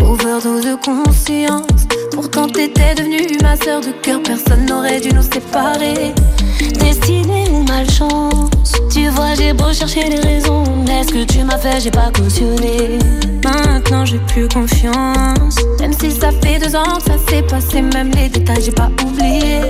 [0.00, 1.88] Overdose de conscience,
[2.20, 6.12] pourtant t'étais devenue ma sœur de cœur, personne n'aurait dû nous séparer.
[6.78, 11.56] Destinée ou malchance, tu vois, j'ai beau chercher les raisons, mais ce que tu m'as
[11.56, 12.98] fait, j'ai pas cautionné.
[13.42, 18.28] Maintenant j'ai plus confiance, même si ça fait deux ans ça s'est passé, même les
[18.28, 19.62] détails j'ai pas oublié.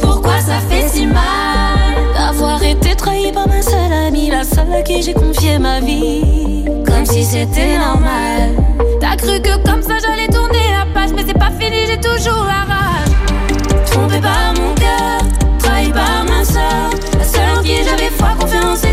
[0.00, 4.80] Pourquoi ça fait si mal d'avoir été trahi par ma seule amie, la seule à
[4.80, 8.56] qui j'ai confié ma vie, comme si c'était normal.
[8.98, 12.64] T'as cru que comme ça j'allais tourner la mais c'est pas fini, j'ai toujours la
[12.72, 13.90] rage.
[13.90, 15.20] Trompé par mon cœur,
[15.58, 18.85] trahi par ma soeur, la seule en qui j'avais foi, confiance,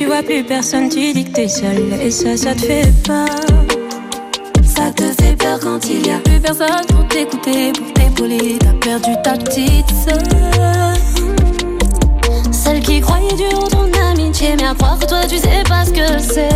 [0.00, 1.92] tu vois plus personne, tu dis que t'es seule.
[2.02, 3.26] Et ça, ça te fait peur.
[4.64, 8.56] Ça te fait peur quand il y a plus personne pour t'écouter, pour t'épauler.
[8.60, 10.18] T'as perdu ta petite sœur.
[12.50, 15.84] Celle qui croyait dur en ton amitié, mais à croire que toi tu sais pas
[15.84, 16.48] ce que c'est.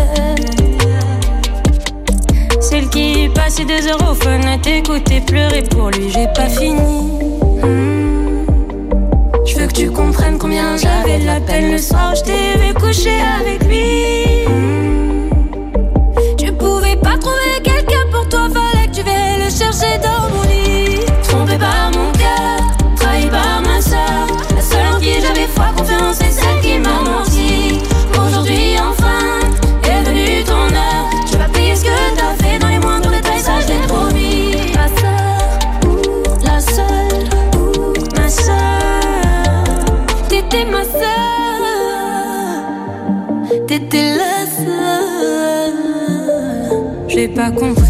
[2.62, 7.23] Celle qui passait des heures au fun à t'écouter pleurer pour lui, j'ai pas fini.
[9.74, 13.64] Tu comprennes combien j'avais de la peine le soir où je t'ai vu coucher avec
[13.64, 14.46] lui.
[16.38, 20.43] Tu pouvais pas trouver quelqu'un pour toi, fallait que tu viennes le chercher dans mon
[47.34, 47.83] pas compris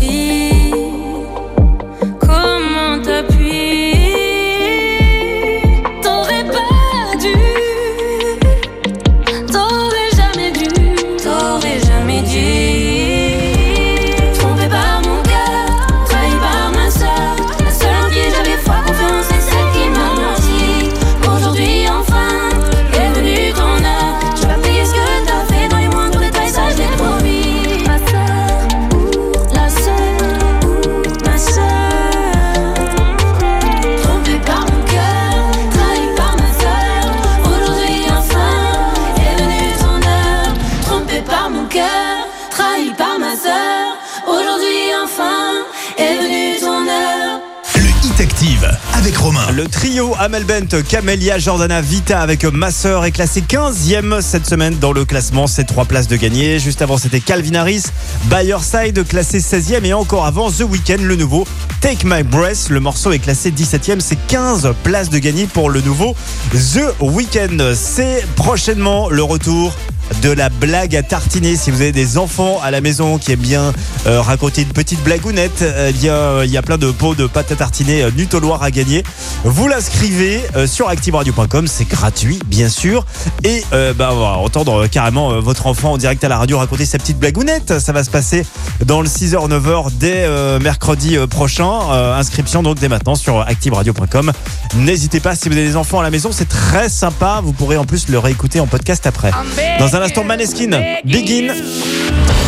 [50.25, 55.05] Amel Bent, Camélia, Jordana, Vita avec Ma Sœur est classé 15e cette semaine dans le
[55.05, 55.47] classement.
[55.47, 56.59] C'est trois places de gagner.
[56.59, 57.83] Juste avant, c'était Calvin Harris,
[58.31, 59.85] By Your Side, classé 16e.
[59.85, 61.47] Et encore avant, The Weeknd, le nouveau
[61.83, 62.71] Take My Breath.
[62.71, 64.01] Le morceau est classé 17e.
[64.01, 66.17] C'est 15 places de gagner pour le nouveau
[66.53, 67.75] The Weeknd.
[67.75, 69.75] C'est prochainement le retour
[70.23, 71.57] de la blague à tartiner.
[71.57, 73.73] Si vous avez des enfants à la maison qui aiment bien
[74.07, 77.53] euh, raconter une petite blagounette, eh bien, il y a plein de pots de pâte
[77.53, 79.03] à tartiner euh, Nut au Loir à gagner.
[79.45, 83.05] Vous l'inscrivez euh, sur activeradio.com, c'est gratuit, bien sûr.
[83.43, 86.39] Et euh, bah, on va entendre euh, carrément euh, votre enfant en direct à la
[86.39, 87.79] radio raconter sa petite blagounette.
[87.79, 88.47] Ça va se passer
[88.85, 91.71] dans le 6h-9h dès euh, mercredi euh, prochain.
[91.91, 94.33] Euh, inscription donc dès maintenant sur activeradio.com.
[94.77, 97.41] N'hésitez pas, si vous avez des enfants à la maison, c'est très sympa.
[97.43, 99.31] Vous pourrez en plus le réécouter en podcast après.
[99.79, 100.71] Dans un instant, Maneskin,
[101.05, 101.55] Begin,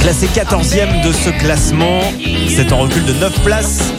[0.00, 2.00] classé 14e de ce classement.
[2.48, 3.92] C'est en recul de 9 places.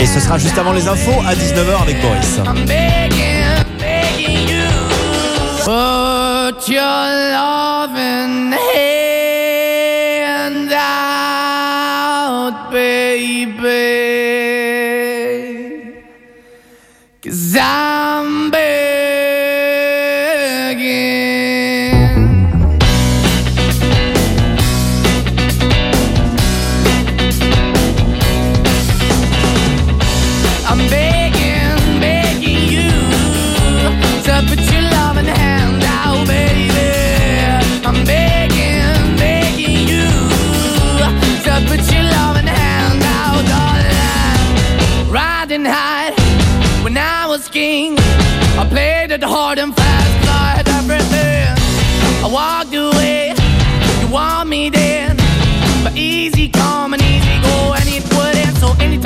[0.00, 2.40] Et ce sera juste avant les infos à 19h avec Boris.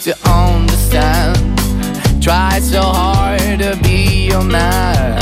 [0.00, 1.36] to understand.
[2.22, 5.20] Try so hard to be your man,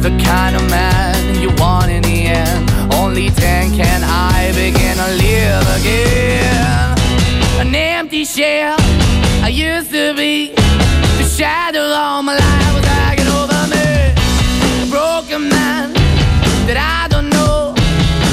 [0.00, 2.70] the kind of man you want in the end.
[2.94, 6.96] Only then can I begin to live again.
[7.60, 8.76] An empty shell
[9.42, 10.54] I used to be.
[11.18, 14.14] The shadow all my life was hanging over me.
[14.82, 15.92] A broken man
[16.66, 17.74] that I don't know.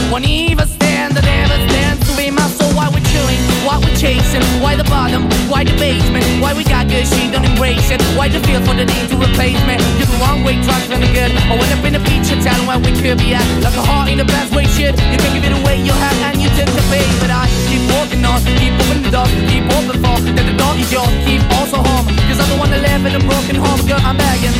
[0.09, 2.71] Won't even stand, that never stands to be my soul.
[2.73, 6.87] Why we're chilling, why we're chasing, why the bottom, why the basement, why we got
[6.87, 8.01] good, she don't embrace it.
[8.17, 9.77] Why the feel for the need to replace me?
[9.97, 11.31] You're the wrong way, trying to good.
[11.31, 13.45] I went up in the feature town where we could be at.
[13.61, 14.97] Like a heart in the best way, shit.
[15.11, 17.07] You can give it away, you have, and you took the bait.
[17.21, 20.73] But I keep walking on, keep opening the door, keep open for that the door
[20.77, 22.07] is yours, keep also home.
[22.27, 24.55] Cause I'm the one that live in a broken home, girl, I'm begging.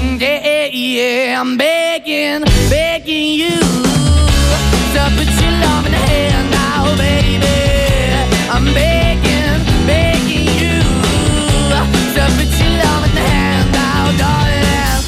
[0.00, 3.60] Mm, yeah, yeah, yeah, I'm begging, begging you
[4.96, 5.85] to put your love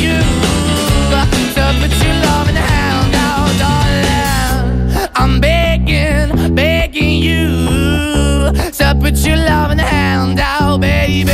[0.00, 0.22] you.
[1.56, 5.10] To put your loving hand out, darling.
[5.14, 8.52] I'm begging, begging you.
[8.78, 11.32] To put your loving hand out, baby.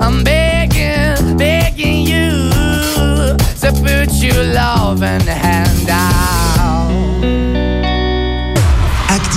[0.00, 0.24] I'm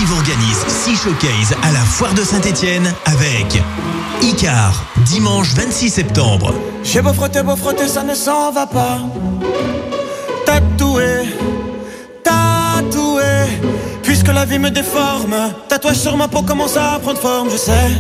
[0.08, 3.62] Active organise 6 showcases à la foire de Saint-Etienne avec
[4.22, 6.54] Icar, dimanche 26 septembre.
[6.84, 9.00] J'ai beau frotter, beau frotter, ça ne s'en va pas.
[10.46, 11.28] Tatoué,
[12.24, 13.24] tatoué.
[14.04, 15.36] Puisque la vie me déforme,
[15.68, 17.92] tatouage sur ma peau commence à prendre forme, je sais.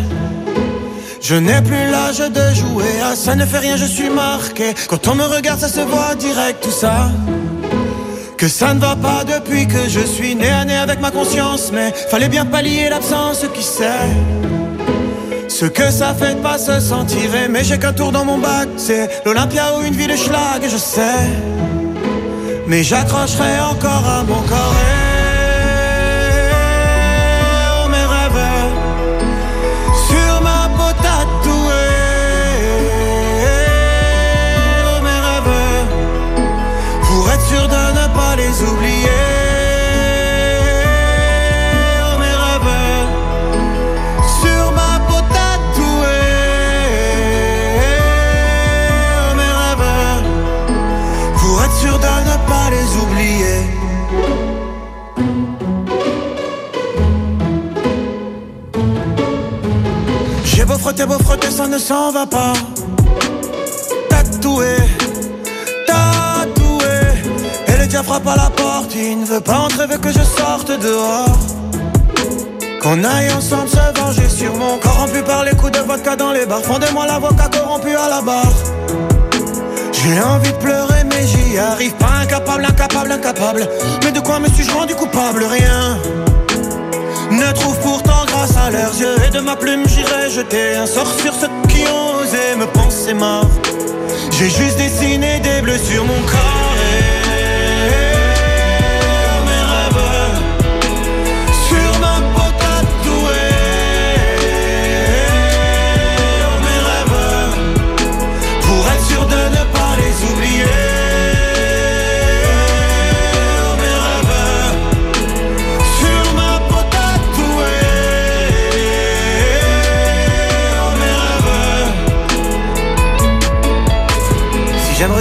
[1.22, 4.74] Je n'ai plus l'âge de jouer, ah, ça ne fait rien, je suis marqué.
[4.88, 7.10] Quand on me regarde, ça se voit direct, tout ça.
[8.38, 11.72] Que ça ne va pas depuis que je suis né à nez avec ma conscience,
[11.74, 14.12] mais fallait bien pallier l'absence, qui sait.
[15.48, 18.70] Ce que ça fait de pas se sentir aimé, j'ai qu'un tour dans mon bac,
[18.78, 21.26] c'est l'Olympia ou une ville de schlag, je sais.
[22.68, 24.76] Mais j'accrocherai encore à mon corps
[60.88, 62.54] frotter, beau frotter, ça ne s'en va pas.
[64.10, 64.78] Tatoué,
[65.86, 66.96] tatoué.
[67.68, 70.24] Et le diable frappe à la porte, il ne veut pas entrer, veut que je
[70.24, 71.38] sorte dehors.
[72.82, 76.46] Qu'on aille ensemble se venger sur mon corrompu par les coups de vodka dans les
[76.46, 76.62] bars.
[76.64, 78.58] Fondez-moi l'avocat corrompu à la barre.
[79.92, 82.14] J'ai envie de pleurer, mais j'y arrive pas.
[82.22, 83.68] Incapable, incapable, incapable.
[84.06, 85.44] Mais de quoi me suis-je rendu coupable?
[85.44, 85.98] Rien.
[87.30, 88.07] Ne trouve pourtant
[88.38, 91.84] grâce à leurs yeux et de ma plume j'irai jeter un sort sur ceux qui
[91.88, 93.50] ont osé me penser mort.
[94.32, 96.77] J'ai juste dessiné des bleus sur mon corps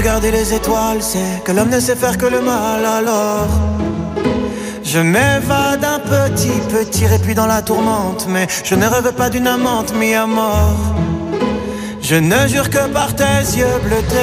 [0.06, 3.48] regarder les étoiles, c'est que l'homme ne sait faire que le mal alors.
[4.84, 9.48] Je m'évade un petit, petit répit dans la tourmente, mais je ne rêve pas d'une
[9.48, 10.94] amante mis à mort.
[12.00, 14.14] Je ne jure que par tes yeux bleutés,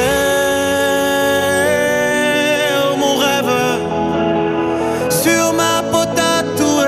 [2.82, 3.54] oh, mon rêve,
[5.10, 6.86] sur ma peau tatouée,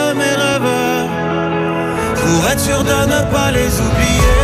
[0.00, 0.74] oh, mes rêves,
[2.20, 4.43] pour être sûr de ne pas les oublier.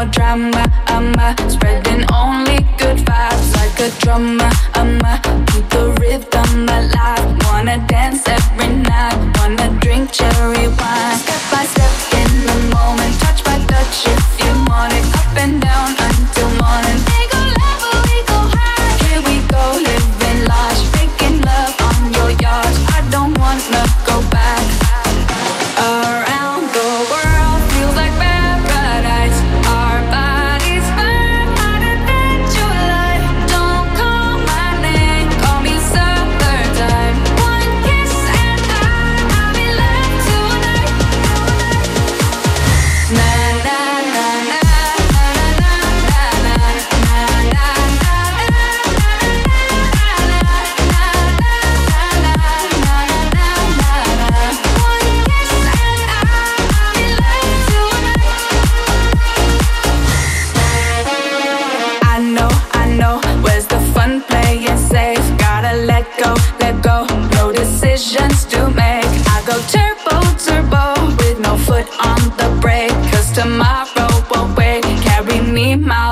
[0.00, 1.14] More drama, I'm
[1.50, 4.50] spreading only good vibes like a drummer.
[4.74, 7.26] I'm a, keep the rhythm alive.
[7.44, 11.18] Wanna dance every night, wanna drink cherry wine.
[11.24, 15.04] Step by step in the moment, touch by touch if you want it.
[15.20, 15.90] Up and down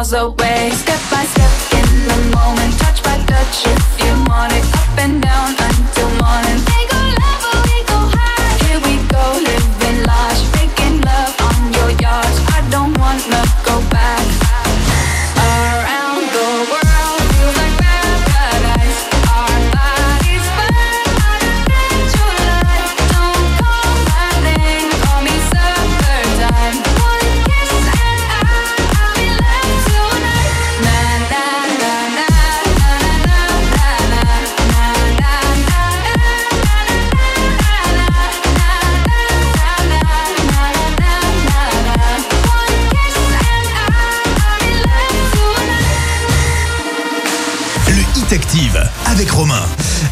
[0.08, 0.37] So.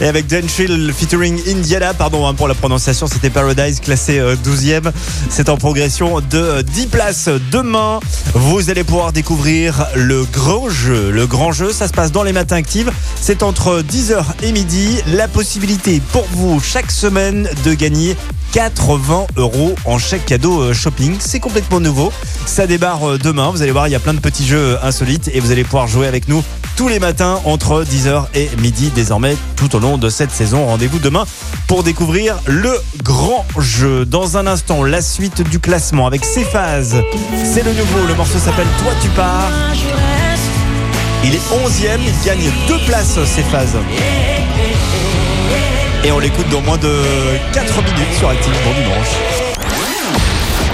[0.01, 4.93] Et avec Denchill featuring Indiana, pardon hein, pour la prononciation, c'était Paradise classé euh, 12e.
[5.31, 7.31] C'est en progression de euh, 10 places.
[7.51, 8.01] Demain,
[8.35, 11.11] vous allez pouvoir découvrir le grand jeu.
[11.11, 12.89] Le grand jeu, ça se passe dans les matins actifs.
[13.21, 15.01] C'est entre 10h et midi.
[15.07, 18.17] La possibilité pour vous chaque semaine de gagner
[18.53, 21.17] 80 euros en chèque cadeau euh, shopping.
[21.19, 22.13] C'est complètement nouveau.
[22.47, 23.51] Ça débarre euh, demain.
[23.51, 25.65] Vous allez voir, il y a plein de petits jeux euh, insolites et vous allez
[25.65, 26.43] pouvoir jouer avec nous
[26.77, 30.67] tous les matins entre 10h et midi désormais tout au long de cette saison.
[30.67, 31.25] Rendez-vous demain
[31.67, 34.05] pour découvrir le grand jeu.
[34.05, 36.45] Dans un instant, la suite du classement avec ses.
[36.45, 38.07] C'est le nouveau.
[38.07, 39.51] Le morceau s'appelle Toi tu pars.
[41.25, 41.99] Il est 11e.
[42.07, 43.45] Il gagne deux places, ses.
[46.05, 46.93] Et on l'écoute dans moins de
[47.53, 49.46] 4 minutes sur Active pour dimanche.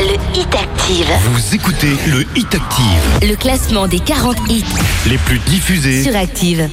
[0.03, 1.07] Le Hit Active.
[1.31, 4.65] Vous écoutez le Hit Active, Le classement des 40 hits
[5.07, 6.69] les plus diffusés sur Active.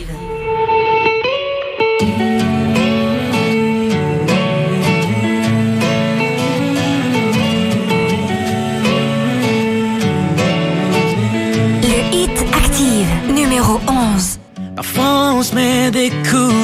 [11.83, 14.39] Le Hit Active, numéro 11.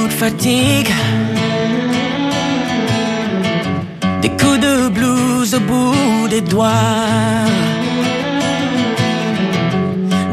[0.10, 0.90] fatigue.
[0.90, 1.25] Des
[6.56, 7.52] doigts.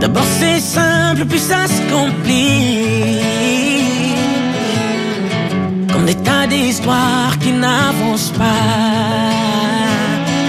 [0.01, 3.27] D'abord c'est simple, puis ça se complique.
[5.93, 9.33] Comme des tas d'histoires qui n'avancent pas.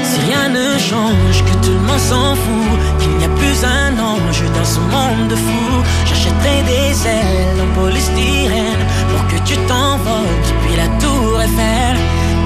[0.10, 3.94] Si rien ne change, que tout le monde s'en fout, qu'il n'y a plus un
[4.12, 10.40] ange dans ce monde de fous, j'achèterai des ailes en polystyrène pour que tu t'envoles
[10.50, 11.96] depuis la tour Eiffel.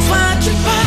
[0.08, 0.87] Toi tu pars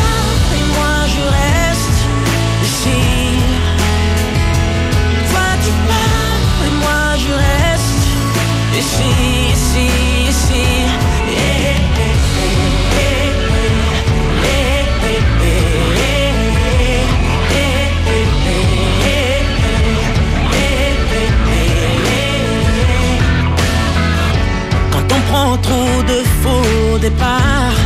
[25.61, 27.79] trop de faux départs,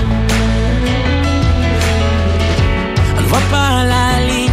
[3.18, 4.45] on ne voit pas la ligne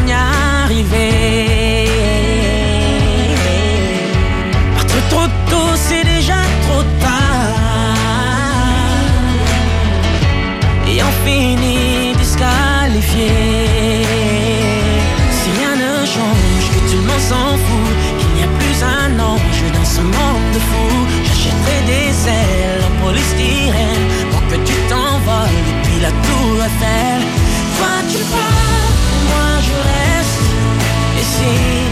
[11.24, 13.30] Finit disqualifié.
[15.38, 19.20] Si rien ne change, que tout le monde s'en fout, qu'il n'y a plus un
[19.20, 25.62] ange dans ce monde de fous, j'achèterai des ailes en polystyrène pour que tu t'envoles
[25.70, 27.20] depuis la tour Eiffel.
[27.78, 28.92] Toi tu pars,
[29.30, 30.46] moi je reste
[31.22, 31.91] ici.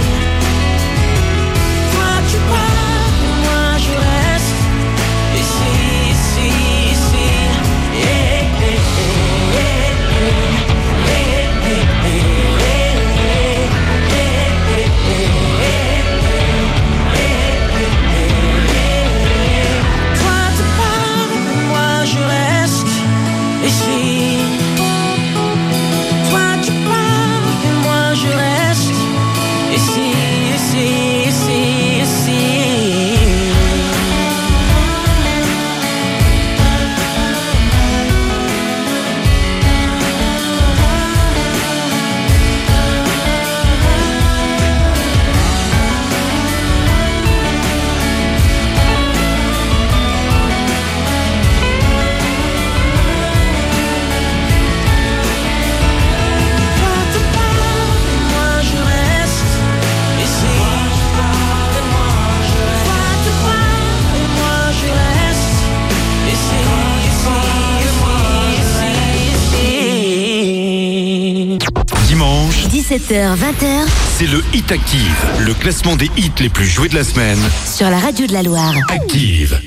[73.08, 77.04] 17h, 20h c'est le Hit Active, le classement des hits les plus joués de la
[77.04, 77.38] semaine.
[77.64, 78.74] sur la radio de la Loire.
[78.90, 79.58] Active.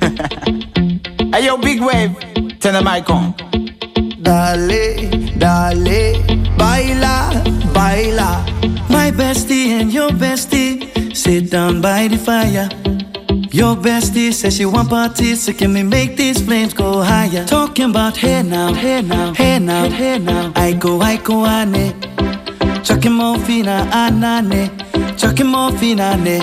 [1.34, 2.12] Hey yo, big wave,
[2.58, 3.34] turn the mic on.
[4.20, 6.14] Dale, dale,
[6.56, 7.30] baila,
[7.74, 8.44] baila.
[8.88, 12.68] My bestie and your bestie sit down by the fire.
[13.52, 17.44] Your bestie says she want parties, so can we make these flames go higher?
[17.44, 20.52] Talking about hey now, hey now, hey now, hey now.
[20.56, 21.92] I go, I go, ane.
[21.92, 21.97] Chucking
[23.10, 24.70] more fina, anane.
[25.18, 26.38] Chucking more fina, ne.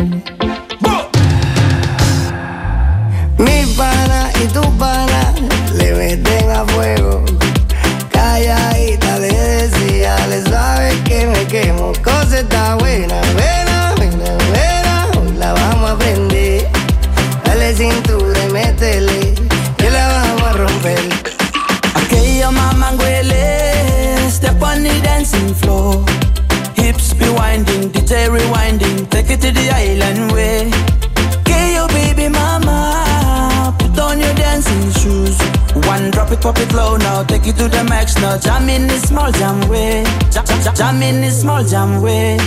[3.38, 5.34] Mi pana y tu pana
[5.73, 7.26] le meten a fuego.
[8.11, 11.91] Calladita le decía, le sabe que me quemo.
[12.03, 13.22] Cosa está buena,
[36.45, 38.38] Drop it, low now, take it to the max now.
[38.38, 42.38] Jam in the small jam way, jam, jam, jam, in the small jam way.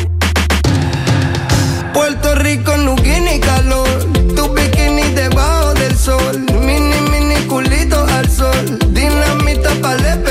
[1.92, 3.88] Puerto Rico no tiene calor.
[4.36, 6.38] Tu bikini debajo del sol.
[6.64, 8.78] Mini, mini culito al sol.
[8.94, 10.22] Dinamita para el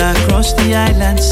[0.00, 1.30] all across the island islands.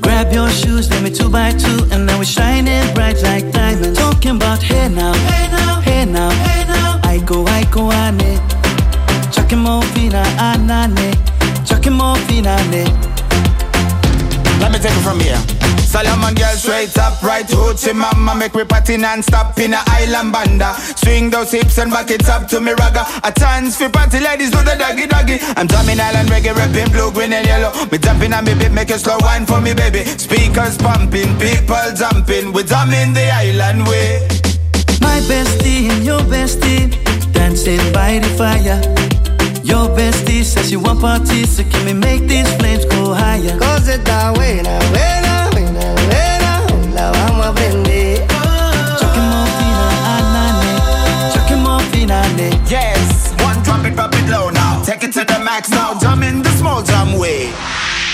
[0.00, 3.98] Grab your shoes, let me two by two, and now we're shining bright like diamonds.
[3.98, 7.00] Talking about hey now, hey now, hey now, hey now.
[7.02, 8.40] I go, I go, ane.
[9.32, 11.14] Chucking more fina, anane.
[11.66, 12.56] Chucking more fina.
[14.60, 15.57] Let me take it from here.
[15.88, 20.74] Solomon girl straight up, right hoochie mama Make me party non-stop in a island banda.
[21.00, 23.04] Swing those hips and back it up to me ragga.
[23.24, 25.38] A chance for party ladies do the doggy doggy.
[25.56, 27.72] I'm drumming island reggae, rapping blue, green and yellow.
[27.90, 30.04] Me jumping on me beat, make a slow wine for me baby.
[30.04, 32.52] Speakers pumping, people jumping.
[32.52, 34.28] We drumming the island way.
[35.00, 36.92] My bestie and your bestie
[37.32, 38.80] Dancing by the fire.
[39.64, 43.58] Your bestie says you want parties So can we make these flames go higher?
[43.58, 45.27] Cause it's that way, buena, buena,
[55.58, 57.52] it to the max now, in the small jam way.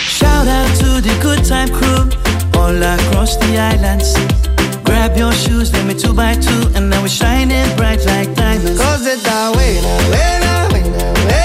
[0.06, 2.08] Shout out to the good time crew
[2.60, 4.14] All across the islands.
[4.84, 8.80] Grab your shoes, let me two by two And now we're shining bright like diamonds.
[8.80, 11.43] Cause está buena, buena, buena, buena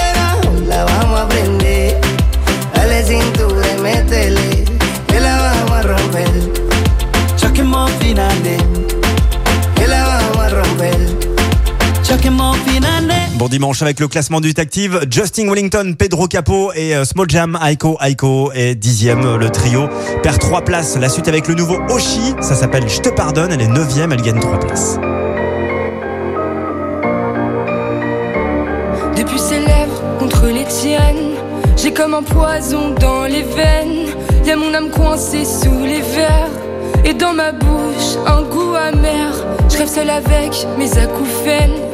[13.40, 17.58] Bon dimanche avec le classement du Active, Justin Wellington, Pedro Capo et euh, Small Jam,
[17.66, 19.38] Aiko Aiko est dixième.
[19.38, 19.88] Le trio
[20.22, 20.98] perd trois places.
[20.98, 24.20] La suite avec le nouveau Oshi, ça s'appelle Je te pardonne, elle est neuvième, elle
[24.20, 24.98] gagne trois places.
[29.16, 31.32] Depuis ses lèvres contre les tiennes,
[31.78, 34.08] j'ai comme un poison dans les veines.
[34.44, 36.50] Y a mon âme coincée sous les verres.
[37.06, 39.32] Et dans ma bouche, un goût amer.
[39.70, 41.89] Je rêve seul avec mes acouphènes.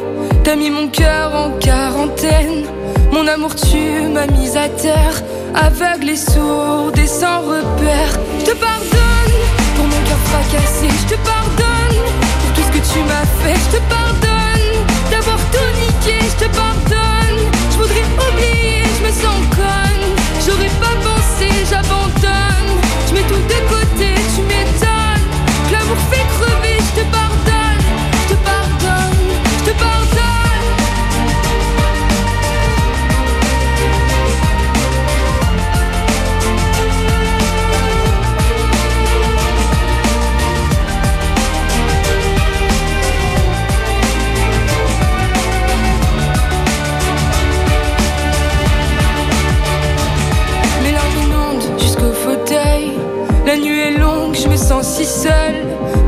[0.47, 2.63] T'as mis mon cœur en quarantaine.
[3.11, 5.21] Mon amour, tu m'as mise à terre.
[5.53, 8.11] Aveugle et sourde et sans repère.
[8.39, 9.37] Je te pardonne
[9.75, 10.87] pour mon cœur fracassé.
[11.01, 11.99] Je te pardonne
[12.39, 13.59] pour tout ce que tu m'as fait.
[13.59, 14.71] Je te pardonne
[15.11, 16.15] d'avoir tout niqué.
[16.21, 17.39] Je te pardonne.
[17.71, 20.05] Je voudrais oublier, je me sens conne.
[20.45, 22.71] J'aurais pas pensé, j'abandonne.
[23.09, 25.27] Je mets tout de côté, tu m'étonnes.
[25.73, 26.46] L'amour fait crever,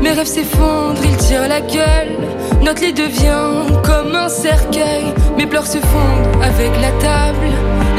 [0.09, 2.17] Mes rêves s'effondrent, ils tirent la gueule.
[2.63, 5.13] Notre lit devient comme un cercueil.
[5.37, 7.45] Mes pleurs se fondent avec la table.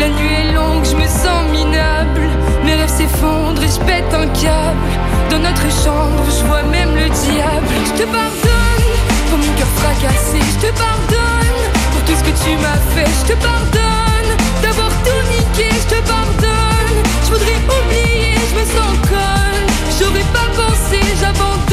[0.00, 2.26] La nuit est longue, je me sens minable.
[2.64, 4.90] Mes rêves s'effondrent et je pète un câble.
[5.30, 7.70] Dans notre chambre, je vois même le diable.
[7.86, 8.90] Je te pardonne
[9.30, 10.40] pour mon cœur fracassé.
[10.54, 11.58] Je te pardonne
[11.92, 13.10] pour tout ce que tu m'as fait.
[13.22, 14.30] Je te pardonne
[14.64, 15.70] d'avoir tout niqué.
[15.70, 16.98] Je te pardonne.
[17.22, 19.66] Je voudrais oublier, je me sens conne.
[19.96, 21.69] J'aurais pas pensé, j'abandonne.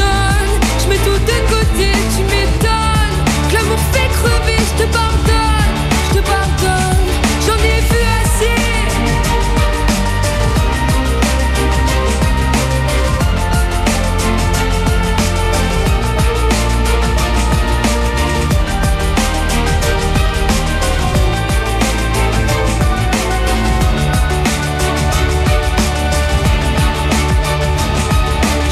[0.88, 3.18] Je mets tout de côté, tu m'étonnes.
[3.50, 5.74] Que L'amour fait crever, je te pardonne.
[6.08, 7.08] Je te pardonne,
[7.46, 8.58] j'en ai vu assez.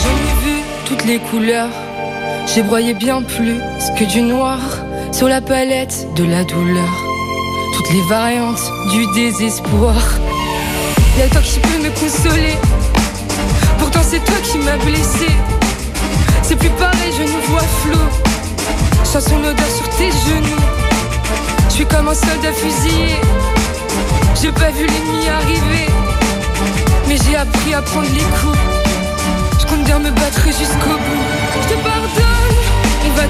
[0.02, 1.85] J'en ai vu toutes les couleurs.
[2.46, 3.60] J'ai broyé bien plus
[3.98, 4.58] que du noir
[5.12, 7.04] sur la palette de la douleur.
[7.74, 9.94] Toutes les variantes du désespoir.
[11.18, 12.54] Y'a toi qui peux me consoler.
[13.78, 15.26] Pourtant c'est toi qui m'as blessé.
[16.42, 17.98] C'est plus pareil, je nous vois flou.
[19.04, 20.62] Sens son odeur sur tes genoux.
[21.68, 23.16] Je suis comme un soldat fusillé.
[24.40, 25.88] J'ai pas vu l'ennemi arriver.
[27.08, 28.58] Mais j'ai appris à prendre les coups.
[29.60, 31.35] Je compte bien me battre jusqu'au bout.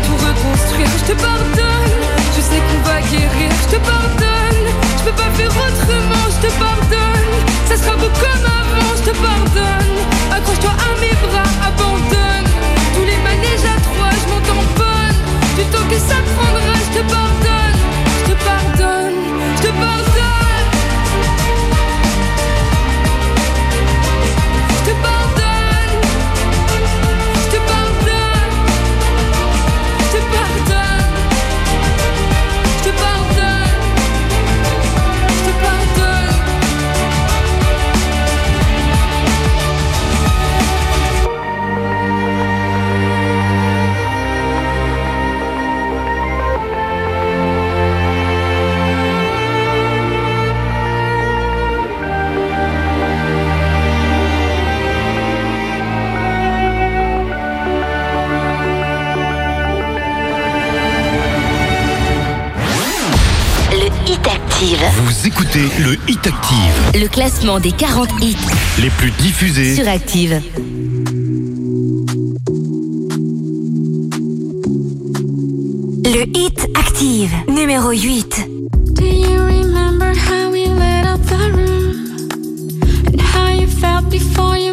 [0.05, 0.89] Tout reconstruire.
[1.01, 2.02] Je te pardonne,
[2.36, 3.51] je sais qu'on va guérir.
[3.64, 4.66] Je te pardonne,
[4.98, 6.27] je peux pas faire autrement.
[6.35, 7.32] Je te pardonne,
[7.68, 8.93] ça sera beau comme avant.
[8.98, 9.97] Je te pardonne,
[10.36, 12.51] accroche-toi à mes bras, abandonne.
[12.94, 15.18] Tous les manèges à trois, je m'en tamponne.
[15.56, 17.81] Du temps que ça prendra, je te pardonne.
[18.18, 19.18] Je te pardonne,
[19.56, 20.55] je te pardonne.
[64.58, 66.90] Vous écoutez le Hit Active.
[66.94, 68.36] Le classement des 40 hits
[68.80, 70.40] les plus diffusés sur Active.
[76.04, 78.48] Le Hit Active, numéro 8.
[78.94, 82.16] Do you remember how we lit up the room?
[83.12, 84.72] And how you felt before you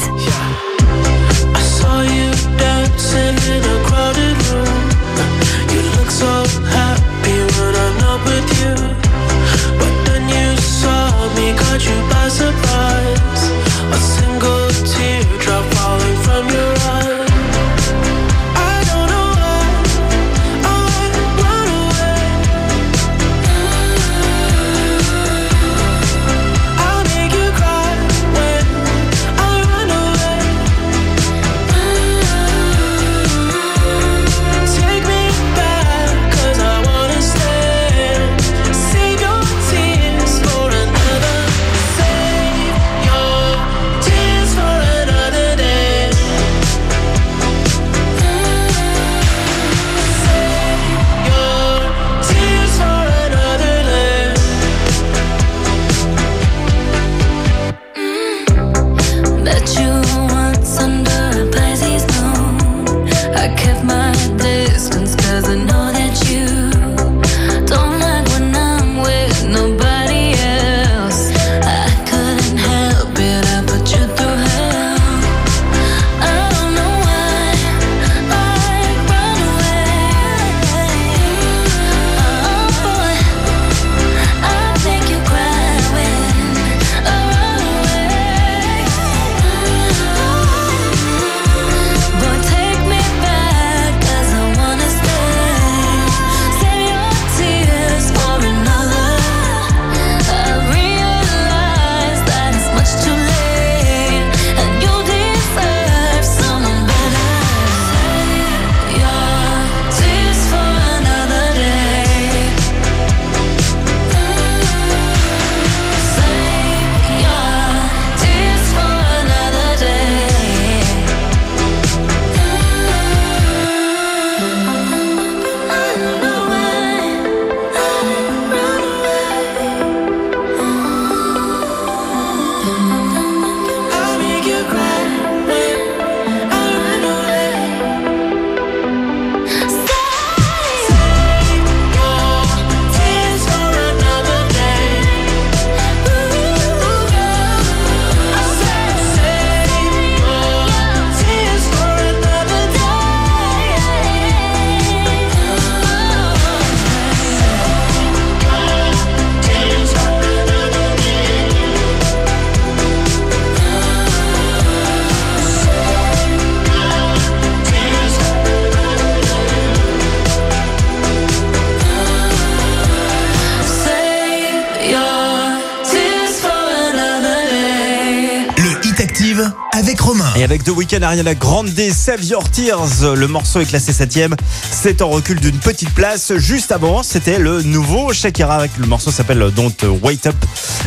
[180.71, 184.35] The Weeknd, Ariana Grande, Save Your Tears, le morceau est classé 7ème.
[184.71, 186.33] C'est en recul d'une petite place.
[186.37, 190.35] Juste avant, c'était le nouveau Shakira le morceau s'appelle Don't Wait Up.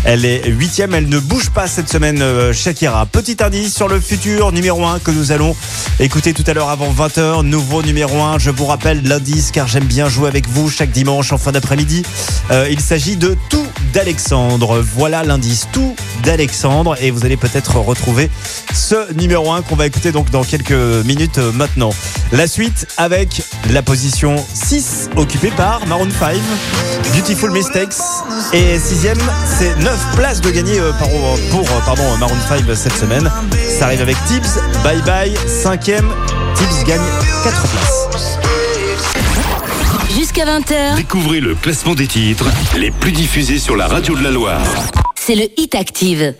[0.04, 3.04] Elle est 8ème, elle ne bouge pas cette semaine, euh, Shakira.
[3.06, 5.54] Petit indice sur le futur numéro 1 que nous allons
[6.00, 7.42] écouter tout à l'heure avant 20h.
[7.42, 11.32] Nouveau numéro 1, je vous rappelle l'indice car j'aime bien jouer avec vous chaque dimanche
[11.32, 12.04] en fin d'après-midi.
[12.50, 14.82] Euh, il s'agit de Tout d'Alexandre.
[14.96, 18.30] Voilà l'indice Tout d'Alexandre et vous allez peut-être retrouver
[18.74, 20.72] ce numéro 1 qu'on va écouter donc dans quelques
[21.04, 21.90] minutes euh, maintenant.
[22.32, 26.36] La suite avec la position 6 occupée par Maroon 5,
[27.14, 27.94] Beautiful Mistakes.
[28.52, 29.18] Et sixième,
[29.58, 31.08] c'est 9 places de gagner euh, par-
[31.50, 33.30] pour euh, pardon, Maroon 5 cette semaine.
[33.78, 36.08] Ça arrive avec Tibbs, Bye Bye, cinquième.
[36.56, 37.00] Tibbs gagne
[37.44, 38.38] 4 places.
[40.14, 42.46] Jusqu'à 20h, Découvrez le classement des titres
[42.76, 44.60] les plus diffusés sur la radio de la Loire.
[45.16, 46.34] c'est le Hit Active.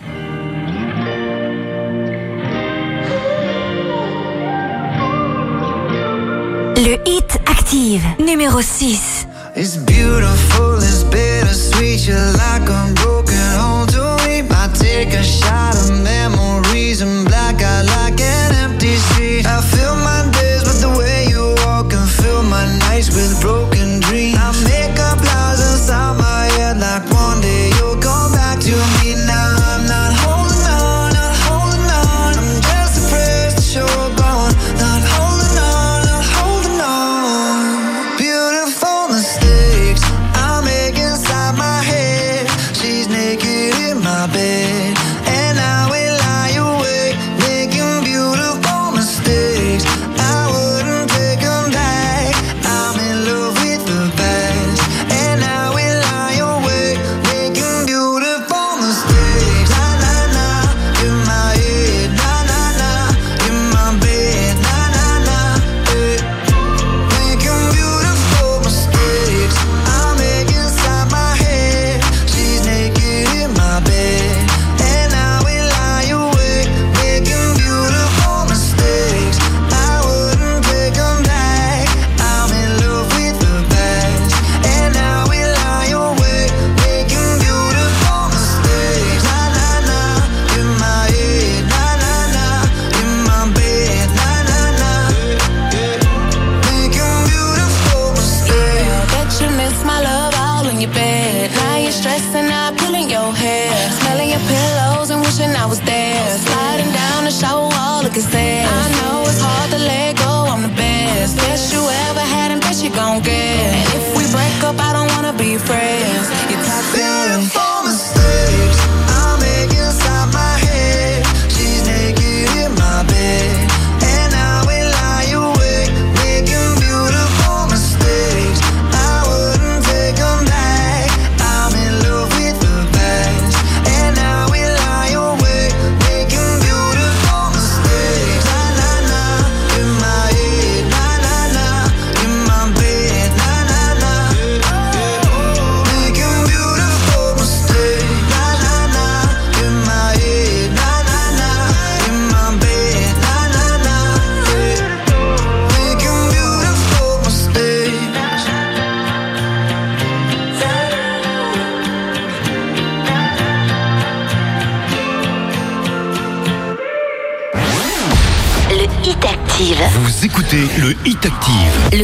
[6.85, 9.25] Le Hit Active, numéro 6.
[9.55, 12.05] It's beautiful, it's bittersweet.
[12.05, 14.43] You're like a broken home to me.
[14.51, 19.47] I take a shot of memories and black out like an empty street.
[19.47, 20.34] I fill my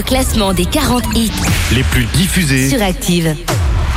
[0.01, 1.31] le classement des 40 hits
[1.73, 2.69] les plus diffusés.
[2.69, 3.35] sur Active.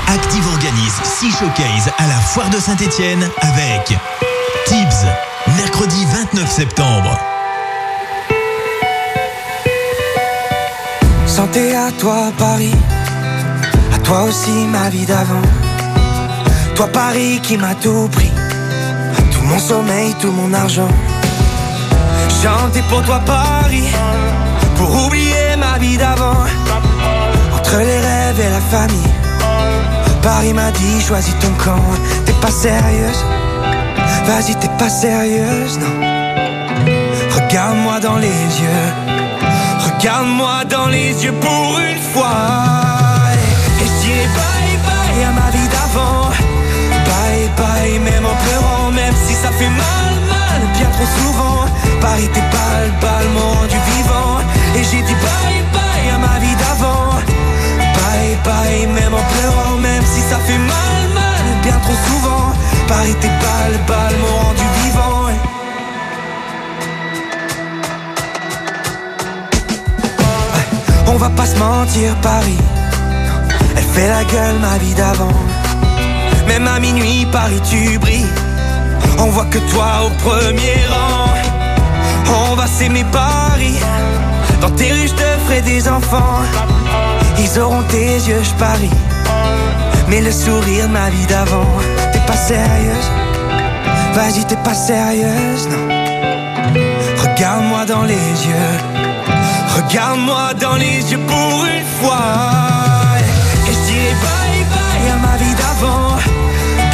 [0.06, 3.97] Active organise 6 showcases à la foire de Saint-Etienne avec
[4.66, 5.06] Tibbs,
[5.56, 7.18] mercredi 29 septembre.
[11.26, 12.74] Santé à toi Paris,
[13.94, 15.43] à toi aussi ma vie d'avant.
[16.74, 18.31] Toi Paris qui m'a tout pris,
[19.32, 20.89] tout mon sommeil, tout mon argent.
[22.43, 23.89] Chanter pour toi Paris,
[24.76, 26.44] pour oublier ma vie d'avant.
[27.56, 29.12] Entre les rêves et la famille,
[30.22, 31.82] Paris m'a dit choisis ton camp.
[32.26, 33.24] T'es pas sérieuse,
[34.26, 35.94] vas-y t'es pas sérieuse, non.
[37.35, 39.14] Regarde-moi dans les yeux.
[39.85, 42.36] Regarde-moi dans les yeux pour une fois
[43.81, 46.28] Et je dirai bye bye à ma vie d'avant
[47.09, 48.26] Bye bye même
[72.23, 72.59] Paris.
[73.77, 75.32] Elle fait la gueule, ma vie d'avant.
[76.47, 78.27] Même à minuit, Paris, tu brilles.
[79.19, 82.51] On voit que toi au premier rang.
[82.51, 83.78] On va s'aimer, Paris.
[84.61, 86.43] Dans tes rues, je te ferai des enfants.
[87.39, 88.97] Ils auront tes yeux, je parie.
[90.09, 91.70] Mais le sourire ma vie d'avant,
[92.12, 93.11] t'es pas sérieuse?
[94.15, 95.89] Vas-y, t'es pas sérieuse, non.
[97.23, 99.14] Regarde-moi dans les yeux.
[99.89, 102.27] Regarde-moi dans les yeux pour une fois.
[103.69, 106.16] Et je dirai bye bye à ma vie d'avant.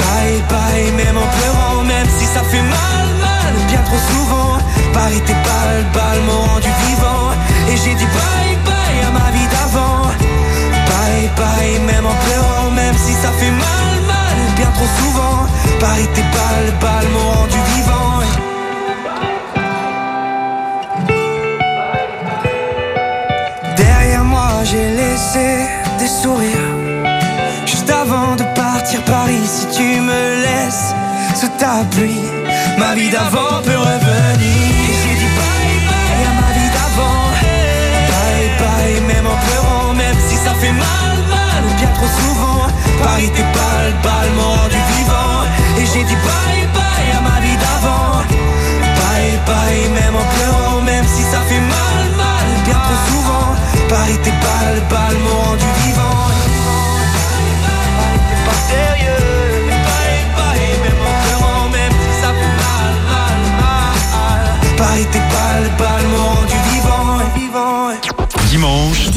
[0.00, 4.58] Bye bye, même en pleurant, même si ça fait mal, mal, bien trop souvent.
[4.92, 7.30] Paris, tes balles, balles m'ont rendu vivant.
[7.70, 10.02] Et j'ai dit bye bye à ma vie d'avant.
[10.90, 15.46] Bye bye, même en pleurant, même si ça fait mal, mal, bien trop souvent.
[15.78, 18.09] Paris, tes balles, balles m'ont rendu vivant.
[27.64, 30.92] Juste avant de partir Paris, si tu me laisses
[31.34, 32.20] sous ta pluie,
[32.78, 34.60] ma vie d'avant peut revenir.
[35.02, 37.24] J'ai dit bye bye à ma vie d'avant.
[38.12, 42.66] Bye bye, même en pleurant, même si ça fait mal, mal, bien trop souvent.
[43.02, 45.40] Paris, tes balles, balles m'ont rendu vivant.
[45.78, 48.20] Et j'ai dit bye bye à ma vie d'avant.
[49.00, 53.54] Bye bye, même en pleurant, même si ça fait mal, mal, bien trop souvent.
[53.88, 54.30] Paris, tes
[55.50, 55.69] rendu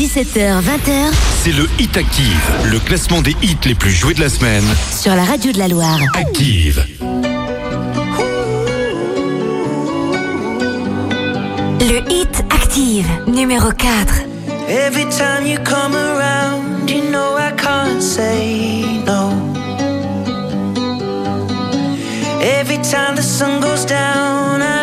[0.04, 1.14] 17h-20h,
[1.44, 4.66] c'est le Hit Active, le classement des hits les plus joués de la semaine.
[4.92, 5.98] Sur la radio de la Loire.
[6.14, 6.86] Active.
[11.80, 14.24] Le Hit Active, numéro 4.
[14.68, 19.32] Every time you come around, you know I can't say no.
[22.42, 24.82] Every time the sun goes down, I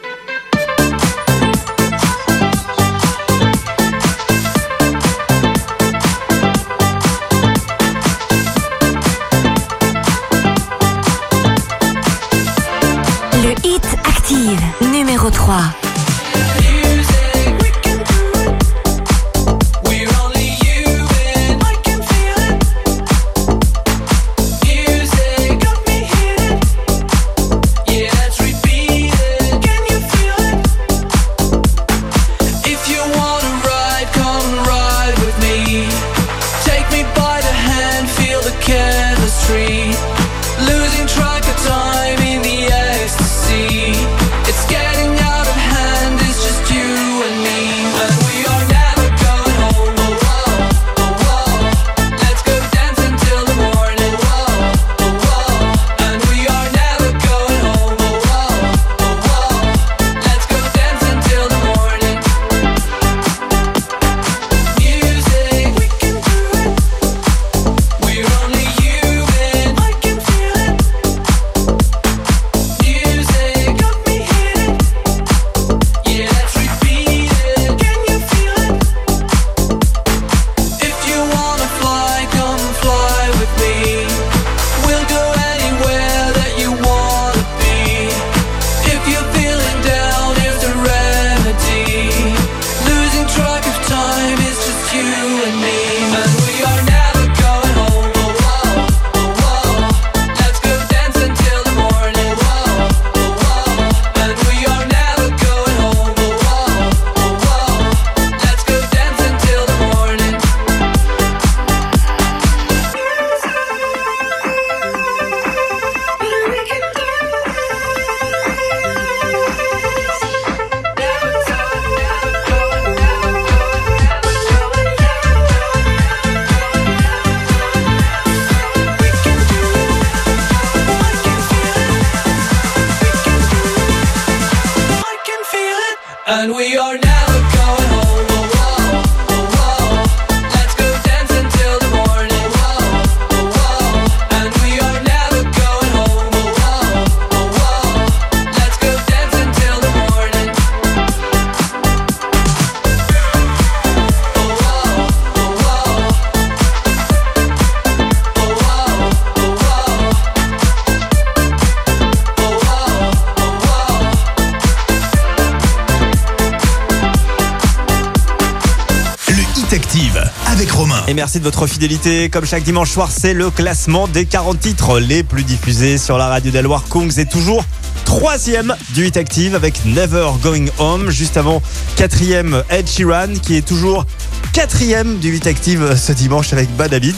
[171.21, 172.29] Merci de votre fidélité.
[172.29, 176.25] Comme chaque dimanche soir, c'est le classement des 40 titres les plus diffusés sur la
[176.25, 176.83] radio d'Aloire.
[176.89, 177.63] Kungs est toujours
[178.05, 181.11] troisième du Hit Active avec Never Going Home.
[181.11, 181.61] Juste avant,
[181.95, 184.07] quatrième Ed Sheeran qui est toujours
[184.51, 187.13] quatrième du Hit Active ce dimanche avec Bad Habit.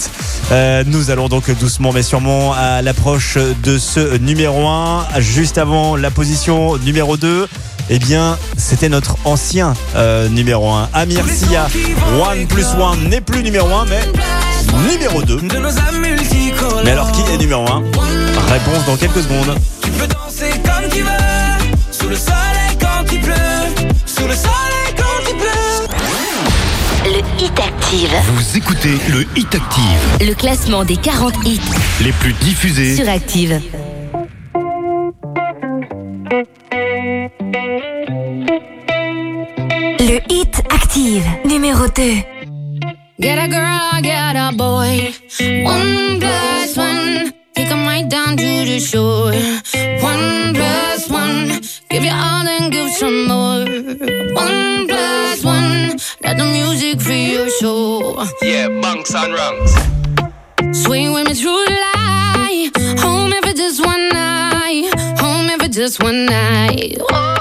[0.51, 5.07] Euh, nous allons donc doucement mais sûrement à l'approche de ce numéro 1.
[5.19, 7.47] Juste avant la position numéro 2.
[7.89, 11.67] Eh bien, c'était notre ancien euh, numéro 1, Amir Sia.
[12.19, 14.01] One plus one n'est plus numéro 1, mais
[14.89, 15.41] numéro 2.
[16.83, 17.83] Mais alors, qui est numéro 1
[18.51, 19.55] Réponse dans quelques secondes.
[19.81, 21.09] Tu peux danser comme tu veux,
[21.91, 23.33] sous le soleil quand il pleut,
[24.05, 25.49] sous le soleil quand il pleut.
[27.05, 28.13] Le Hit Active.
[28.33, 31.59] Vous écoutez le Hit Active, Le classement des 40 hits
[32.01, 33.59] les plus diffusés sur Active.
[41.13, 42.25] Active, numéro 2.
[43.19, 45.13] Get a girl, get a boy.
[45.63, 47.31] One plus one.
[47.53, 49.31] Take 'em right down to the shore.
[50.01, 51.61] One plus one.
[51.89, 53.63] Give you all and give some more.
[54.33, 55.97] One plus one.
[56.23, 58.25] Let the music free your soul.
[58.41, 59.71] Yeah, bunks and rungs.
[60.71, 62.73] Swing with me through the life.
[63.03, 64.89] Home if it's just one night.
[65.19, 66.97] Home if it's just one night.
[67.11, 67.37] Oh,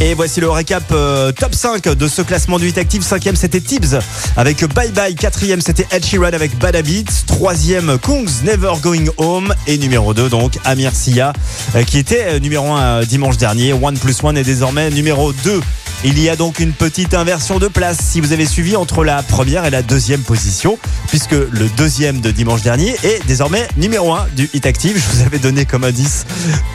[0.00, 3.02] Et voici le récap euh, top 5 de ce classement du Hit Active.
[3.02, 4.00] Cinquième, c'était Tibbs
[4.36, 5.14] avec Bye Bye.
[5.14, 7.04] Quatrième, c'était Ed Sheeran avec Bad Habits.
[7.26, 9.54] Troisième, Kungs Never Going Home.
[9.66, 11.32] Et numéro 2, donc Amir Sia,
[11.76, 13.72] euh, qui était euh, numéro 1 dimanche dernier.
[13.72, 15.60] One plus One est désormais numéro 2.
[16.06, 19.22] Il y a donc une petite inversion de place si vous avez suivi entre la
[19.22, 20.78] première et la deuxième position,
[21.08, 24.96] puisque le deuxième de dimanche dernier est désormais numéro 1 du Hit Active.
[24.98, 26.26] Je vous avais donné comme indice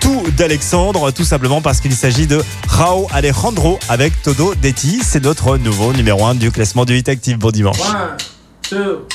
[0.01, 5.01] tout d'Alexandre, tout simplement parce qu'il s'agit de Rao Alejandro avec Todo Detti.
[5.03, 7.37] C'est notre nouveau numéro 1 du classement du Hit Active.
[7.37, 7.77] Bon dimanche.
[7.79, 8.17] One,
[8.63, 9.05] two,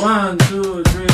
[0.00, 1.06] one, two, three,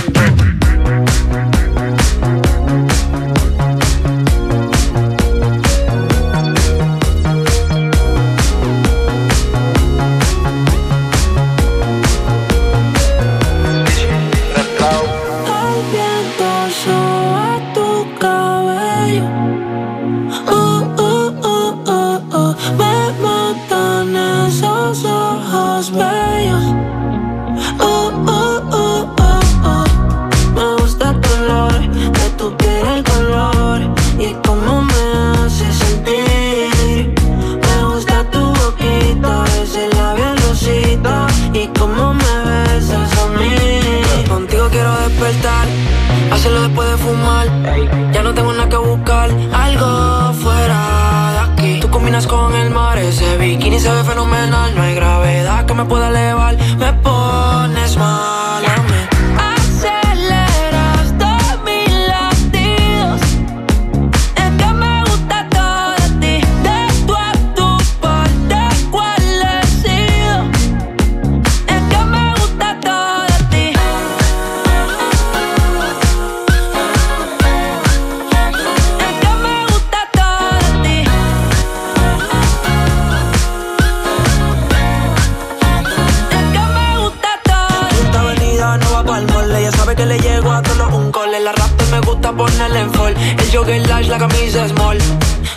[93.69, 94.99] large, la camisa small.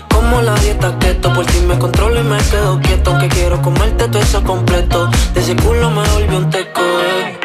[0.10, 3.11] Como la dieta keto, por ti me controlo y me quedo quieto.
[3.11, 5.10] Aunque quiero comerte todo eso completo.
[5.34, 6.82] De ese culo me volvió un teco.
[6.82, 7.38] eh.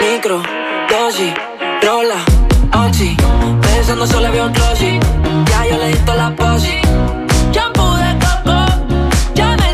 [0.00, 0.42] Micro,
[0.90, 1.32] dosis,
[1.82, 2.16] rola,
[2.86, 3.16] oxi.
[3.60, 4.98] Pensando solo veo un glossy.
[5.50, 6.80] Ya yo le di la posi.
[7.52, 8.66] Shampoo de coco,
[9.34, 9.66] ya me.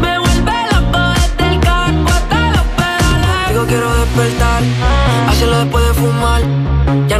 [0.00, 3.48] Me vuelve loco desde el carro hasta los pedales.
[3.48, 4.62] Digo quiero despertar,
[5.28, 6.75] hacerlo después de fumar.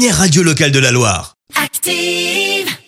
[0.00, 1.34] Première radio locale de la Loire.
[1.54, 2.79] Active